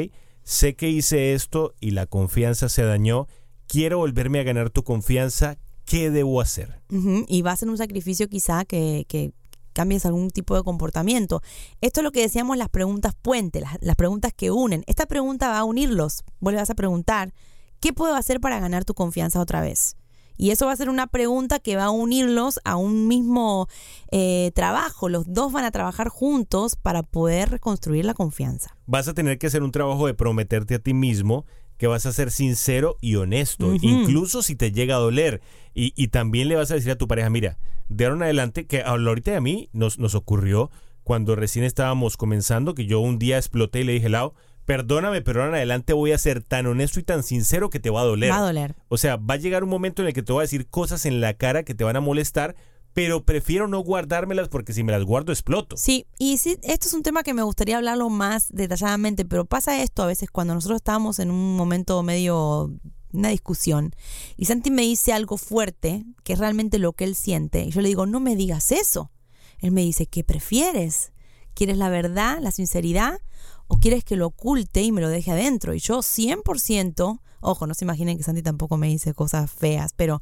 sé 0.44 0.76
que 0.76 0.88
hice 0.88 1.34
esto 1.34 1.74
y 1.80 1.90
la 1.90 2.06
confianza 2.06 2.68
se 2.68 2.84
dañó, 2.84 3.26
quiero 3.66 3.98
volverme 3.98 4.38
a 4.38 4.44
ganar 4.44 4.70
tu 4.70 4.84
confianza, 4.84 5.58
¿qué 5.86 6.08
debo 6.08 6.40
hacer? 6.40 6.82
Y 7.26 7.42
va 7.42 7.50
a 7.50 7.56
ser 7.56 7.68
un 7.68 7.78
sacrificio 7.78 8.28
quizá 8.28 8.64
que, 8.64 9.06
que 9.08 9.32
cambies 9.78 10.04
algún 10.06 10.30
tipo 10.30 10.56
de 10.56 10.64
comportamiento. 10.64 11.40
Esto 11.80 12.00
es 12.00 12.04
lo 12.04 12.10
que 12.10 12.22
decíamos 12.22 12.56
las 12.56 12.68
preguntas 12.68 13.14
puente, 13.14 13.60
las, 13.60 13.94
preguntas 13.94 14.32
que 14.34 14.50
unen. 14.50 14.82
Esta 14.88 15.06
pregunta 15.06 15.50
va 15.50 15.60
a 15.60 15.64
unirlos. 15.64 16.24
Vos 16.40 16.52
le 16.52 16.58
vas 16.58 16.70
a 16.70 16.74
preguntar, 16.74 17.32
¿qué 17.78 17.92
puedo 17.92 18.16
hacer 18.16 18.40
para 18.40 18.58
ganar 18.58 18.84
tu 18.84 18.94
confianza 18.94 19.38
otra 19.38 19.60
vez? 19.60 19.94
Y 20.36 20.50
eso 20.50 20.66
va 20.66 20.72
a 20.72 20.76
ser 20.76 20.90
una 20.90 21.06
pregunta 21.06 21.60
que 21.60 21.76
va 21.76 21.84
a 21.84 21.90
unirlos 21.90 22.58
a 22.64 22.74
un 22.74 23.06
mismo 23.06 23.68
eh, 24.10 24.50
trabajo. 24.56 25.08
Los 25.08 25.32
dos 25.32 25.52
van 25.52 25.64
a 25.64 25.70
trabajar 25.70 26.08
juntos 26.08 26.74
para 26.74 27.04
poder 27.04 27.48
reconstruir 27.48 28.04
la 28.04 28.14
confianza. 28.14 28.76
Vas 28.86 29.06
a 29.06 29.14
tener 29.14 29.38
que 29.38 29.46
hacer 29.46 29.62
un 29.62 29.70
trabajo 29.70 30.08
de 30.08 30.14
prometerte 30.14 30.74
a 30.74 30.80
ti 30.80 30.92
mismo 30.92 31.46
que 31.78 31.86
vas 31.86 32.04
a 32.06 32.12
ser 32.12 32.30
sincero 32.30 32.96
y 33.00 33.14
honesto, 33.14 33.74
incluso 33.80 34.42
si 34.42 34.56
te 34.56 34.72
llega 34.72 34.96
a 34.96 34.98
doler. 34.98 35.40
Y, 35.74 35.92
y 35.96 36.08
también 36.08 36.48
le 36.48 36.56
vas 36.56 36.70
a 36.70 36.74
decir 36.74 36.90
a 36.90 36.98
tu 36.98 37.08
pareja, 37.08 37.30
mira, 37.30 37.56
de 37.88 38.04
ahora 38.04 38.16
en 38.16 38.22
adelante, 38.24 38.66
que 38.66 38.82
ahorita 38.82 39.36
a 39.36 39.40
mí 39.40 39.70
nos, 39.72 39.98
nos 39.98 40.14
ocurrió 40.14 40.70
cuando 41.04 41.36
recién 41.36 41.64
estábamos 41.64 42.16
comenzando, 42.16 42.74
que 42.74 42.84
yo 42.84 43.00
un 43.00 43.18
día 43.18 43.38
exploté 43.38 43.80
y 43.80 43.84
le 43.84 43.92
dije, 43.92 44.08
Lau, 44.08 44.34
perdóname, 44.66 45.22
pero 45.22 45.40
ahora 45.40 45.52
en 45.52 45.56
adelante 45.56 45.94
voy 45.94 46.12
a 46.12 46.18
ser 46.18 46.42
tan 46.42 46.66
honesto 46.66 47.00
y 47.00 47.02
tan 47.02 47.22
sincero 47.22 47.70
que 47.70 47.80
te 47.80 47.88
va 47.88 48.02
a 48.02 48.04
doler. 48.04 48.30
Va 48.30 48.38
a 48.38 48.42
doler. 48.42 48.74
O 48.88 48.98
sea, 48.98 49.16
va 49.16 49.34
a 49.34 49.38
llegar 49.38 49.64
un 49.64 49.70
momento 49.70 50.02
en 50.02 50.08
el 50.08 50.14
que 50.14 50.22
te 50.22 50.32
voy 50.32 50.40
a 50.40 50.42
decir 50.42 50.68
cosas 50.68 51.06
en 51.06 51.22
la 51.22 51.32
cara 51.34 51.62
que 51.62 51.74
te 51.74 51.84
van 51.84 51.96
a 51.96 52.00
molestar, 52.00 52.56
pero 52.98 53.22
prefiero 53.22 53.68
no 53.68 53.78
guardármelas 53.78 54.48
porque 54.48 54.72
si 54.72 54.82
me 54.82 54.90
las 54.90 55.04
guardo 55.04 55.30
exploto. 55.30 55.76
Sí, 55.76 56.08
y 56.18 56.38
sí, 56.38 56.58
esto 56.64 56.88
es 56.88 56.94
un 56.94 57.04
tema 57.04 57.22
que 57.22 57.32
me 57.32 57.44
gustaría 57.44 57.76
hablarlo 57.76 58.10
más 58.10 58.48
detalladamente, 58.50 59.24
pero 59.24 59.44
pasa 59.44 59.80
esto 59.80 60.02
a 60.02 60.06
veces 60.06 60.32
cuando 60.32 60.52
nosotros 60.52 60.78
estamos 60.78 61.20
en 61.20 61.30
un 61.30 61.56
momento 61.56 62.02
medio 62.02 62.72
una 63.12 63.28
discusión 63.28 63.94
y 64.36 64.46
Santi 64.46 64.72
me 64.72 64.82
dice 64.82 65.12
algo 65.12 65.36
fuerte, 65.36 66.06
que 66.24 66.32
es 66.32 66.40
realmente 66.40 66.80
lo 66.80 66.92
que 66.92 67.04
él 67.04 67.14
siente, 67.14 67.62
y 67.62 67.70
yo 67.70 67.82
le 67.82 67.88
digo, 67.88 68.04
no 68.04 68.18
me 68.18 68.34
digas 68.34 68.72
eso. 68.72 69.12
Él 69.60 69.70
me 69.70 69.82
dice, 69.82 70.06
¿qué 70.06 70.24
prefieres? 70.24 71.12
¿Quieres 71.54 71.78
la 71.78 71.90
verdad, 71.90 72.40
la 72.40 72.50
sinceridad? 72.50 73.20
¿O 73.68 73.76
quieres 73.76 74.02
que 74.02 74.16
lo 74.16 74.26
oculte 74.26 74.82
y 74.82 74.90
me 74.90 75.02
lo 75.02 75.08
deje 75.08 75.30
adentro? 75.30 75.72
Y 75.72 75.78
yo 75.78 75.98
100%, 75.98 77.20
ojo, 77.42 77.66
no 77.68 77.74
se 77.74 77.84
imaginen 77.84 78.16
que 78.16 78.24
Santi 78.24 78.42
tampoco 78.42 78.76
me 78.76 78.88
dice 78.88 79.14
cosas 79.14 79.48
feas, 79.52 79.92
pero 79.94 80.20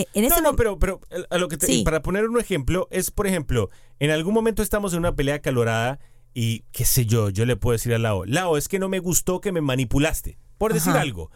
eh, 0.00 0.06
en 0.14 0.24
ese 0.24 0.40
no, 0.42 0.50
no, 0.52 0.56
pero, 0.56 0.78
pero 0.78 1.00
eh, 1.10 1.24
a 1.30 1.38
lo 1.38 1.48
que 1.48 1.56
te- 1.56 1.66
Sí. 1.66 1.82
para 1.82 2.02
poner 2.02 2.28
un 2.28 2.38
ejemplo, 2.38 2.88
es 2.90 3.10
por 3.10 3.26
ejemplo, 3.26 3.70
en 3.98 4.10
algún 4.10 4.34
momento 4.34 4.62
estamos 4.62 4.92
en 4.92 5.00
una 5.00 5.14
pelea 5.16 5.40
calorada 5.40 5.98
y 6.34 6.60
qué 6.72 6.84
sé 6.84 7.06
yo, 7.06 7.30
yo 7.30 7.46
le 7.46 7.56
puedo 7.56 7.72
decir 7.72 7.94
a 7.94 7.98
Lao, 7.98 8.24
Lao, 8.26 8.56
es 8.56 8.68
que 8.68 8.78
no 8.78 8.88
me 8.88 8.98
gustó 8.98 9.40
que 9.40 9.52
me 9.52 9.60
manipulaste, 9.60 10.38
por 10.58 10.72
decir 10.74 10.90
Ajá. 10.90 11.00
algo. 11.00 11.30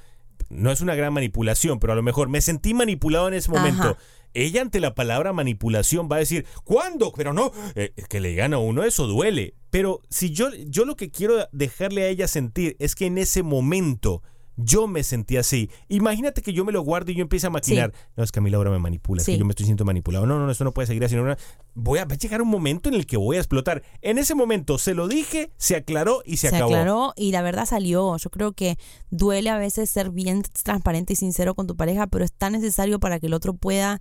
No 0.49 0.71
es 0.73 0.81
una 0.81 0.95
gran 0.95 1.13
manipulación, 1.13 1.79
pero 1.79 1.93
a 1.93 1.97
lo 1.97 2.03
mejor 2.03 2.29
me 2.29 2.41
sentí 2.41 2.75
manipulado 2.75 3.29
en 3.29 3.35
ese 3.35 3.51
momento. 3.51 3.83
Ajá. 3.83 3.99
Ella 4.33 4.63
ante 4.63 4.79
la 4.81 4.95
palabra 4.95 5.33
manipulación 5.33 6.09
va 6.11 6.17
a 6.17 6.21
decir, 6.21 6.47
¿cuándo? 6.65 7.13
Pero 7.17 7.33
no, 7.33 7.53
eh, 7.75 7.93
que 8.09 8.21
le 8.21 8.29
digan 8.31 8.55
a 8.55 8.59
uno 8.59 8.85
eso 8.85 9.07
duele. 9.07 9.55
Pero 9.71 10.01
si 10.09 10.31
yo, 10.31 10.51
yo 10.67 10.85
lo 10.85 10.97
que 10.97 11.11
quiero 11.11 11.49
dejarle 11.53 12.03
a 12.05 12.09
ella 12.09 12.29
sentir 12.29 12.77
es 12.79 12.95
que 12.95 13.07
en 13.07 13.19
ese 13.19 13.43
momento 13.43 14.23
yo 14.57 14.87
me 14.87 15.03
sentí 15.03 15.37
así. 15.37 15.71
Imagínate 15.89 16.43
que 16.43 16.53
yo 16.53 16.65
me 16.65 16.73
lo 16.73 16.83
guardo 16.83 17.11
y 17.11 17.15
yo 17.15 17.23
empiezo 17.23 17.47
a 17.47 17.51
maquinar. 17.51 17.93
No, 18.17 18.23
es 18.25 18.31
que 18.33 18.39
a 18.41 18.43
mí 18.43 18.51
Laura 18.51 18.71
me 18.71 18.79
manipula, 18.79 19.21
es 19.21 19.27
Sí. 19.27 19.33
que 19.33 19.39
yo 19.39 19.45
me 19.45 19.53
estoy 19.53 19.65
sintiendo 19.67 19.85
manipulado. 19.87 20.27
No, 20.27 20.39
no, 20.39 20.45
no, 20.47 20.53
eso 20.53 20.65
no 20.65 20.73
puede 20.73 20.87
seguir 20.87 21.05
así. 21.05 21.17
no, 21.17 21.25
no. 21.25 21.37
Voy 21.75 21.99
a, 21.99 22.05
va 22.05 22.15
a 22.15 22.19
llegar 22.19 22.43
un 22.43 22.49
momento 22.49 22.89
en 22.89 22.95
el 22.95 23.07
que 23.07 23.17
voy 23.17 23.37
a 23.37 23.41
explotar. 23.41 23.83
En 24.03 24.19
ese 24.19 24.35
momento 24.35 24.77
se 24.79 24.95
lo 24.95 25.09
dije, 25.09 25.51
se 25.57 25.77
aclaró 25.77 26.23
y 26.27 26.37
se, 26.37 26.51
se 26.51 26.57
acabó. 26.57 26.71
aclaró 26.75 27.13
y 27.17 27.33
la 27.33 27.43
verdad 27.43 27.65
salió. 27.67 28.17
Yo 28.17 28.31
creo 28.31 28.53
que 28.53 28.77
duele 29.11 29.51
a 29.51 29.59
veces 29.59 29.89
ser 29.89 30.11
bien 30.11 30.43
transparente 30.63 31.13
y 31.13 31.17
sincero 31.17 31.55
con 31.55 31.67
tu 31.67 31.77
pareja, 31.77 32.07
pero 32.07 32.25
es 32.25 32.33
tan 32.33 32.53
necesario 32.53 33.01
para 33.01 33.19
que 33.21 33.27
el 33.29 33.35
otro 33.35 33.55
pueda 33.55 34.01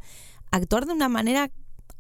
actuar 0.51 0.85
de 0.87 0.93
una 0.93 1.09
manera 1.09 1.51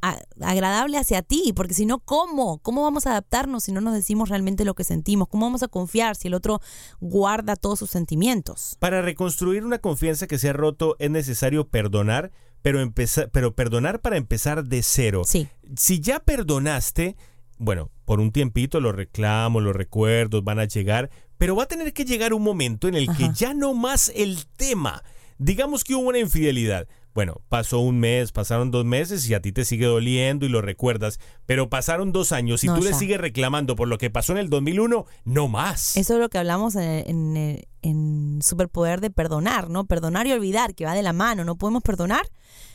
agradable 0.01 0.97
hacia 0.97 1.21
ti, 1.21 1.53
porque 1.55 1.73
si 1.73 1.85
no, 1.85 1.99
¿cómo? 1.99 2.59
¿Cómo 2.59 2.83
vamos 2.83 3.05
a 3.05 3.11
adaptarnos 3.11 3.63
si 3.63 3.71
no 3.71 3.81
nos 3.81 3.93
decimos 3.93 4.29
realmente 4.29 4.65
lo 4.65 4.73
que 4.73 4.83
sentimos? 4.83 5.27
¿Cómo 5.27 5.45
vamos 5.45 5.63
a 5.63 5.67
confiar 5.67 6.15
si 6.15 6.27
el 6.27 6.33
otro 6.33 6.61
guarda 6.99 7.55
todos 7.55 7.79
sus 7.79 7.89
sentimientos? 7.89 8.75
Para 8.79 9.01
reconstruir 9.01 9.65
una 9.65 9.79
confianza 9.79 10.27
que 10.27 10.37
se 10.37 10.49
ha 10.49 10.53
roto 10.53 10.95
es 10.99 11.09
necesario 11.09 11.67
perdonar, 11.67 12.31
pero, 12.61 12.81
empezar, 12.81 13.29
pero 13.31 13.55
perdonar 13.55 14.01
para 14.01 14.17
empezar 14.17 14.65
de 14.65 14.83
cero. 14.83 15.23
Sí. 15.25 15.47
Si 15.75 15.99
ya 15.99 16.19
perdonaste, 16.19 17.15
bueno, 17.57 17.91
por 18.05 18.19
un 18.19 18.31
tiempito 18.31 18.79
los 18.79 18.95
reclamos, 18.95 19.61
los 19.61 19.75
recuerdos 19.75 20.43
van 20.43 20.59
a 20.59 20.65
llegar, 20.65 21.09
pero 21.37 21.55
va 21.55 21.63
a 21.63 21.67
tener 21.67 21.93
que 21.93 22.05
llegar 22.05 22.33
un 22.33 22.43
momento 22.43 22.87
en 22.87 22.95
el 22.95 23.07
que 23.15 23.29
ya 23.33 23.53
no 23.53 23.73
más 23.73 24.11
el 24.15 24.45
tema. 24.57 25.03
Digamos 25.37 25.83
que 25.83 25.95
hubo 25.95 26.09
una 26.09 26.19
infidelidad. 26.19 26.87
Bueno, 27.19 27.41
pasó 27.49 27.79
un 27.79 27.99
mes, 27.99 28.31
pasaron 28.31 28.71
dos 28.71 28.85
meses 28.85 29.29
y 29.29 29.33
a 29.33 29.41
ti 29.41 29.51
te 29.51 29.65
sigue 29.65 29.87
doliendo 29.87 30.45
y 30.45 30.49
lo 30.49 30.61
recuerdas, 30.61 31.19
pero 31.45 31.67
pasaron 31.67 32.13
dos 32.13 32.31
años 32.31 32.63
y 32.63 32.67
No, 32.67 32.77
tú 32.77 32.81
le 32.81 32.93
sigues 32.93 33.19
reclamando 33.19 33.75
por 33.75 33.89
lo 33.89 33.97
que 33.97 34.09
pasó 34.09 34.31
en 34.31 34.37
el 34.37 34.49
2001, 34.49 35.05
no 35.25 35.47
más. 35.49 35.97
Eso 35.97 36.13
es 36.13 36.19
lo 36.21 36.29
que 36.29 36.37
hablamos 36.37 36.75
en, 36.75 37.35
en, 37.35 37.61
en 37.81 38.39
Superpoder 38.41 39.01
de 39.01 39.09
perdonar, 39.09 39.69
¿no? 39.69 39.83
Perdonar 39.83 40.27
y 40.27 40.31
olvidar, 40.31 40.75
que 40.75 40.85
va 40.85 40.93
de 40.93 41.03
la 41.03 41.11
mano. 41.11 41.43
No 41.43 41.57
podemos 41.57 41.83
perdonar 41.83 42.21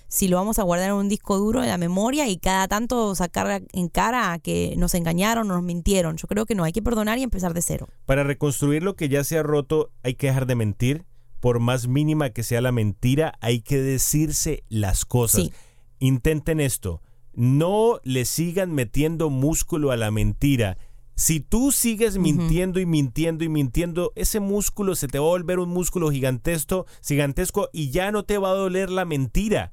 si 0.09 0.29
lo 0.29 0.37
vamos 0.37 0.59
a 0.59 0.63
guardar 0.63 0.91
en 0.91 0.97
un 0.97 1.09
disco 1.09 1.39
duro 1.39 1.63
de 1.63 1.69
la 1.69 1.79
memoria 1.79 2.29
y 2.29 2.37
cada 2.37 2.69
tanto 2.69 3.15
sacar 3.15 3.63
en 3.73 3.89
cara 3.89 4.33
a 4.33 4.39
que 4.39 4.75
nos 4.77 4.93
engañaron 4.95 5.51
o 5.51 5.55
nos 5.55 5.63
mintieron. 5.63 6.19
Yo 6.19 6.29
creo 6.29 6.45
que 6.45 6.55
no, 6.55 6.65
hay 6.65 6.73
que 6.73 6.83
perdonar 6.83 7.17
y 7.17 7.23
empezar 7.23 7.55
de 7.55 7.63
cero. 7.63 7.89
Para 8.05 8.25
reconstruir 8.25 8.83
lo 8.83 8.95
que 8.95 9.09
ya 9.09 9.25
se 9.25 9.39
ha 9.39 9.43
roto 9.43 9.91
hay 10.03 10.17
que 10.17 10.27
dejar 10.27 10.45
de 10.45 10.55
mentir. 10.55 11.07
Por 11.45 11.61
más 11.61 11.89
mínima 11.89 12.31
que 12.31 12.43
sea 12.43 12.63
la 12.63 12.73
mentira, 12.73 13.35
hay 13.43 13.61
que 13.61 13.77
decirse 13.77 14.65
las 14.71 15.05
cosas. 15.05 15.43
Sí. 15.43 15.53
Intenten 15.99 16.59
esto. 16.59 17.03
No 17.35 18.01
le 18.03 18.25
sigan 18.25 18.73
metiendo 18.73 19.29
músculo 19.29 19.91
a 19.91 19.99
la 19.99 20.11
mentira. 20.11 20.79
Si 21.17 21.41
tú 21.41 21.71
sigues 21.71 22.17
mintiendo 22.17 22.81
y 22.81 22.87
mintiendo 22.87 23.45
y 23.45 23.51
mintiendo, 23.51 24.13
ese 24.17 24.41
músculo 24.41 24.95
se 24.95 25.07
te 25.07 25.19
va 25.19 25.27
a 25.27 25.29
volver 25.29 25.59
un 25.59 25.69
músculo 25.69 26.11
gigantesco, 26.11 26.87
gigantesco 27.07 27.69
y 27.75 27.91
ya 27.91 28.11
no 28.11 28.23
te 28.23 28.39
va 28.39 28.49
a 28.49 28.55
doler 28.55 28.89
la 28.89 29.05
mentira. 29.05 29.71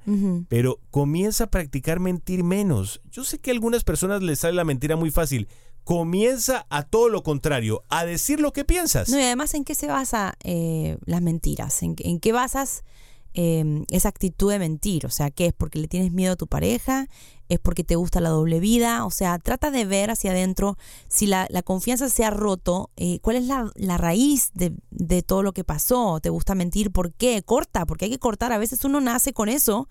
Pero 0.49 0.81
comienza 0.89 1.45
a 1.45 1.51
practicar 1.51 2.01
mentir 2.01 2.43
menos. 2.43 2.99
Yo 3.11 3.23
sé 3.23 3.39
que 3.39 3.49
a 3.49 3.53
algunas 3.53 3.85
personas 3.85 4.21
les 4.21 4.39
sale 4.39 4.55
la 4.55 4.65
mentira 4.65 4.97
muy 4.97 5.09
fácil. 5.09 5.47
Comienza 5.83 6.65
a 6.69 6.83
todo 6.83 7.09
lo 7.09 7.23
contrario, 7.23 7.83
a 7.89 8.05
decir 8.05 8.39
lo 8.39 8.53
que 8.53 8.65
piensas. 8.65 9.09
No, 9.09 9.19
y 9.19 9.23
además, 9.23 9.53
¿en 9.53 9.63
qué 9.65 9.75
se 9.75 9.87
basa 9.87 10.35
eh, 10.43 10.97
las 11.05 11.21
mentiras? 11.21 11.81
¿En, 11.83 11.95
en 11.99 12.19
qué 12.19 12.31
basas 12.31 12.83
eh, 13.33 13.85
esa 13.89 14.09
actitud 14.09 14.51
de 14.51 14.59
mentir? 14.59 15.05
O 15.05 15.09
sea, 15.09 15.31
¿qué 15.31 15.47
es? 15.47 15.53
¿Porque 15.53 15.79
le 15.79 15.87
tienes 15.87 16.11
miedo 16.11 16.33
a 16.33 16.35
tu 16.35 16.47
pareja? 16.47 17.07
¿Es 17.51 17.59
porque 17.59 17.83
te 17.83 17.97
gusta 17.97 18.21
la 18.21 18.29
doble 18.29 18.61
vida? 18.61 19.03
O 19.03 19.11
sea, 19.11 19.37
trata 19.37 19.71
de 19.71 19.83
ver 19.83 20.09
hacia 20.09 20.31
adentro 20.31 20.77
si 21.09 21.27
la, 21.27 21.47
confianza 21.65 22.07
se 22.07 22.23
ha 22.23 22.29
roto, 22.29 22.91
eh, 22.95 23.19
cuál 23.21 23.35
es 23.35 23.45
la, 23.45 23.97
raíz 23.97 24.51
de, 24.53 25.21
todo 25.21 25.43
lo 25.43 25.51
que 25.51 25.65
pasó. 25.65 26.21
¿Te 26.21 26.29
gusta 26.29 26.55
mentir? 26.55 26.91
¿Por 26.91 27.11
qué? 27.11 27.43
Corta, 27.43 27.85
porque 27.85 28.05
hay 28.05 28.11
que 28.11 28.19
cortar. 28.19 28.53
A 28.53 28.57
veces 28.57 28.85
uno 28.85 29.01
nace 29.01 29.33
con 29.33 29.49
eso 29.49 29.89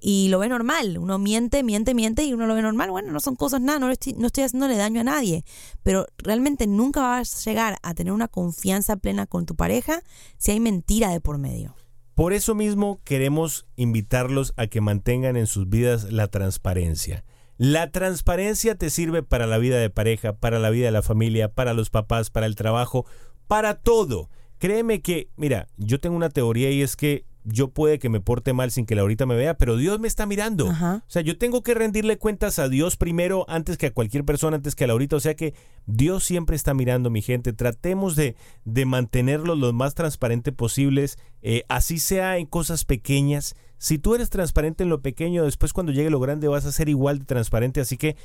y 0.00 0.28
lo 0.30 0.38
ve 0.38 0.48
normal. 0.48 0.96
Uno 0.96 1.18
miente, 1.18 1.62
miente, 1.62 1.92
miente 1.92 2.24
y 2.24 2.32
uno 2.32 2.46
lo 2.46 2.54
ve 2.54 2.62
normal. 2.62 2.90
Bueno, 2.90 3.12
no 3.12 3.20
son 3.20 3.36
cosas 3.36 3.60
nada, 3.60 3.78
no, 3.78 3.90
estoy, 3.90 4.14
no 4.14 4.28
estoy 4.28 4.44
haciéndole 4.44 4.78
daño 4.78 5.02
a 5.02 5.04
nadie. 5.04 5.44
Pero 5.82 6.06
realmente 6.16 6.66
nunca 6.66 7.02
vas 7.02 7.34
a 7.46 7.50
llegar 7.50 7.78
a 7.82 7.92
tener 7.92 8.14
una 8.14 8.28
confianza 8.28 8.96
plena 8.96 9.26
con 9.26 9.44
tu 9.44 9.54
pareja 9.54 10.02
si 10.38 10.52
hay 10.52 10.60
mentira 10.60 11.10
de 11.10 11.20
por 11.20 11.36
medio. 11.36 11.74
Por 12.22 12.34
eso 12.34 12.54
mismo 12.54 13.00
queremos 13.02 13.66
invitarlos 13.74 14.54
a 14.56 14.68
que 14.68 14.80
mantengan 14.80 15.36
en 15.36 15.48
sus 15.48 15.68
vidas 15.68 16.12
la 16.12 16.28
transparencia. 16.28 17.24
La 17.56 17.90
transparencia 17.90 18.76
te 18.76 18.90
sirve 18.90 19.24
para 19.24 19.48
la 19.48 19.58
vida 19.58 19.80
de 19.80 19.90
pareja, 19.90 20.32
para 20.32 20.60
la 20.60 20.70
vida 20.70 20.86
de 20.86 20.92
la 20.92 21.02
familia, 21.02 21.52
para 21.52 21.74
los 21.74 21.90
papás, 21.90 22.30
para 22.30 22.46
el 22.46 22.54
trabajo, 22.54 23.06
para 23.48 23.80
todo. 23.80 24.30
Créeme 24.58 25.02
que, 25.02 25.30
mira, 25.34 25.66
yo 25.78 25.98
tengo 25.98 26.14
una 26.14 26.28
teoría 26.28 26.70
y 26.70 26.82
es 26.82 26.94
que 26.94 27.24
yo 27.44 27.68
puede 27.68 27.98
que 27.98 28.08
me 28.08 28.20
porte 28.20 28.52
mal 28.52 28.70
sin 28.70 28.86
que 28.86 28.94
Laurita 28.94 29.26
me 29.26 29.34
vea, 29.34 29.54
pero 29.58 29.76
Dios 29.76 29.98
me 30.00 30.08
está 30.08 30.26
mirando. 30.26 30.68
Ajá. 30.70 31.02
O 31.06 31.10
sea, 31.10 31.22
yo 31.22 31.36
tengo 31.38 31.62
que 31.62 31.74
rendirle 31.74 32.16
cuentas 32.18 32.58
a 32.58 32.68
Dios 32.68 32.96
primero, 32.96 33.44
antes 33.48 33.76
que 33.78 33.86
a 33.86 33.92
cualquier 33.92 34.24
persona, 34.24 34.56
antes 34.56 34.74
que 34.74 34.84
a 34.84 34.86
Laurita. 34.86 35.16
O 35.16 35.20
sea 35.20 35.34
que 35.34 35.54
Dios 35.86 36.24
siempre 36.24 36.56
está 36.56 36.74
mirando, 36.74 37.10
mi 37.10 37.22
gente. 37.22 37.52
Tratemos 37.52 38.14
de, 38.16 38.36
de 38.64 38.84
mantenerlo 38.86 39.54
lo 39.56 39.72
más 39.72 39.94
transparente 39.94 40.52
posibles, 40.52 41.18
eh, 41.42 41.64
así 41.68 41.98
sea 41.98 42.38
en 42.38 42.46
cosas 42.46 42.84
pequeñas. 42.84 43.54
Si 43.78 43.98
tú 43.98 44.14
eres 44.14 44.30
transparente 44.30 44.84
en 44.84 44.90
lo 44.90 45.00
pequeño, 45.02 45.42
después 45.44 45.72
cuando 45.72 45.90
llegue 45.90 46.08
lo 46.10 46.20
grande 46.20 46.46
vas 46.46 46.64
a 46.66 46.70
ser 46.72 46.88
igual 46.88 47.18
de 47.18 47.24
transparente. 47.24 47.80
Así 47.80 47.96
que 47.96 48.16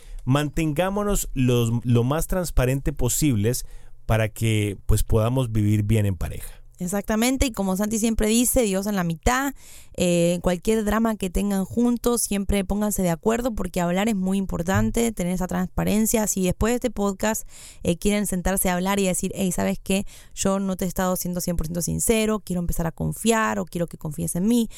mantengámonos 0.48 1.30
los- 1.34 1.72
lo 1.84 2.04
más 2.04 2.28
transparente 2.28 2.94
posibles 2.94 3.66
para 4.06 4.30
que 4.30 4.78
pues 4.86 5.04
podamos 5.04 5.52
vivir 5.52 5.84
bien 5.84 6.06
en 6.06 6.16
pareja. 6.16 6.62
Exactamente, 6.80 7.48
y 7.48 7.52
como 7.52 7.76
Santi 7.76 7.98
siempre 7.98 8.28
dice, 8.28 8.62
Dios 8.62 8.86
en 8.86 8.96
la 8.96 9.04
mitad, 9.04 9.54
eh, 9.96 10.38
cualquier 10.44 10.86
drama 10.86 11.16
que 11.16 11.32
tengan 11.32 11.66
juntos, 11.66 12.22
siempre 12.22 12.64
pónganse 12.64 13.02
de 13.02 13.10
acuerdo 13.10 13.56
porque 13.56 13.82
hablar 13.82 14.10
es 14.10 14.16
muy 14.16 14.38
importante, 14.38 15.12
tener 15.12 15.34
esa 15.34 15.48
transparencia. 15.48 16.28
Si 16.28 16.44
después 16.44 16.72
de 16.72 16.76
este 16.76 16.92
podcast 16.92 17.48
eh, 17.82 17.98
quieren 17.98 18.28
sentarse 18.28 18.70
a 18.70 18.76
hablar 18.76 19.00
y 19.00 19.08
decir, 19.08 19.32
hey, 19.34 19.52
¿sabes 19.52 19.80
qué? 19.82 20.06
Yo 20.36 20.60
no 20.60 20.76
te 20.76 20.86
he 20.86 20.88
estado 20.88 21.16
siendo 21.16 21.42
100% 21.42 21.82
sincero, 21.82 22.42
quiero 22.42 22.60
empezar 22.60 22.86
a 22.86 22.92
confiar 22.92 23.58
o 23.58 23.66
quiero 23.66 23.88
que 23.88 23.98
confíes 23.98 24.36
en 24.36 24.46
mí. 24.46 24.70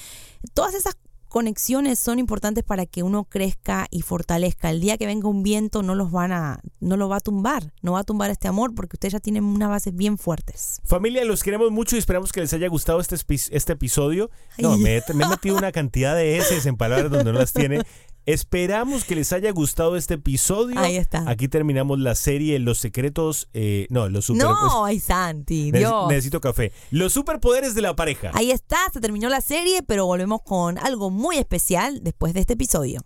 Todas 0.54 0.76
esas 0.76 0.96
conexiones 1.30 2.00
son 2.00 2.20
importantes 2.20 2.64
para 2.64 2.86
que 2.86 3.04
uno 3.04 3.24
crezca 3.24 3.88
y 3.92 4.02
fortalezca. 4.02 4.70
El 4.70 4.82
día 4.82 4.98
que 4.98 5.06
venga 5.06 5.30
un 5.30 5.44
viento 5.44 5.84
no 5.84 5.96
los 5.96 6.12
van 6.12 6.32
a, 6.32 6.60
no 6.80 6.98
lo 6.98 7.08
va 7.08 7.18
a 7.18 7.20
tumbar, 7.22 7.74
no 7.82 7.94
va 7.94 8.00
a 8.00 8.04
tumbar 8.04 8.32
este 8.32 8.48
amor 8.48 8.76
porque 8.76 8.96
ustedes 8.96 9.14
ya 9.14 9.20
tienen 9.20 9.44
unas 9.44 9.70
bases 9.70 9.96
bien 9.96 10.18
fuertes. 10.18 10.82
Familia, 10.84 11.24
los 11.24 11.44
queremos 11.44 11.72
mucho 11.72 11.96
y 11.96 12.00
esperamos 12.00 12.32
que 12.32 12.42
les 12.42 12.52
haya 12.54 12.68
gustado 12.68 13.00
este, 13.00 13.16
este 13.52 13.74
episodio. 13.74 14.30
No, 14.58 14.78
me, 14.78 14.98
he 14.98 15.14
metido 15.14 15.58
una 15.58 15.72
cantidad 15.72 16.16
de 16.16 16.38
S 16.38 16.68
en 16.68 16.76
palabras 16.76 17.12
donde 17.12 17.32
no 17.32 17.40
las 17.40 17.54
tiene. 17.54 17.84
Esperamos 18.30 19.06
que 19.06 19.16
les 19.16 19.34
haya 19.34 19.52
gustado 19.52 19.96
este 19.96 20.14
episodio. 20.14 20.80
Ahí 20.80 20.98
está. 20.98 21.24
Aquí 21.28 21.48
terminamos 21.48 21.98
la 22.00 22.14
serie 22.14 22.60
Los 22.60 22.78
secretos. 22.78 23.50
Eh, 23.56 23.88
no, 23.90 24.08
los 24.08 24.26
super. 24.26 24.44
No, 24.44 24.86
ay, 24.86 25.00
Santi, 25.00 25.72
Dios. 25.72 26.08
necesito 26.08 26.40
café. 26.40 26.72
Los 26.92 27.14
superpoderes 27.14 27.74
de 27.74 27.82
la 27.82 27.96
pareja. 27.96 28.30
Ahí 28.36 28.52
está, 28.52 28.78
se 28.94 29.02
terminó 29.02 29.30
la 29.30 29.42
serie, 29.42 29.82
pero 29.82 30.06
volvemos 30.06 30.44
con 30.44 30.78
algo 30.78 31.10
muy 31.10 31.38
especial 31.38 32.04
después 32.04 32.36
de 32.36 32.42
este 32.42 32.54
episodio. 32.54 33.02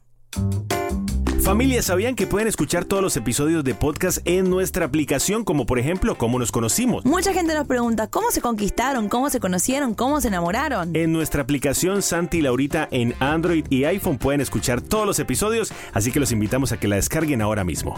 Familia, 1.43 1.82
¿sabían 1.82 2.15
que 2.15 2.25
pueden 2.25 2.47
escuchar 2.47 2.86
todos 2.86 3.03
los 3.03 3.17
episodios 3.17 3.65
de 3.65 3.75
podcast 3.75 4.19
en 4.23 4.49
nuestra 4.49 4.86
aplicación, 4.86 5.43
como 5.43 5.65
por 5.65 5.77
ejemplo, 5.77 6.17
cómo 6.17 6.39
nos 6.39 6.53
conocimos? 6.53 7.03
Mucha 7.03 7.34
gente 7.34 7.53
nos 7.53 7.67
pregunta, 7.67 8.08
¿cómo 8.08 8.32
se 8.32 8.39
conquistaron? 8.39 9.10
¿Cómo 9.10 9.29
se 9.29 9.41
conocieron? 9.41 9.93
¿Cómo 9.93 10.21
se 10.21 10.29
enamoraron? 10.29 10.95
En 10.95 11.12
nuestra 11.12 11.41
aplicación 11.41 12.01
Santi 12.01 12.38
y 12.38 12.41
Laurita 12.43 12.88
en 12.91 13.13
Android 13.19 13.65
y 13.69 13.84
iPhone 13.84 14.17
pueden 14.17 14.39
escuchar 14.39 14.79
todos 14.79 15.06
los 15.06 15.19
episodios, 15.19 15.73
así 15.91 16.13
que 16.13 16.21
los 16.21 16.32
invitamos 16.32 16.71
a 16.71 16.77
que 16.77 16.88
la 16.88 16.95
descarguen 16.95 17.41
ahora 17.41 17.65
mismo. 17.65 17.97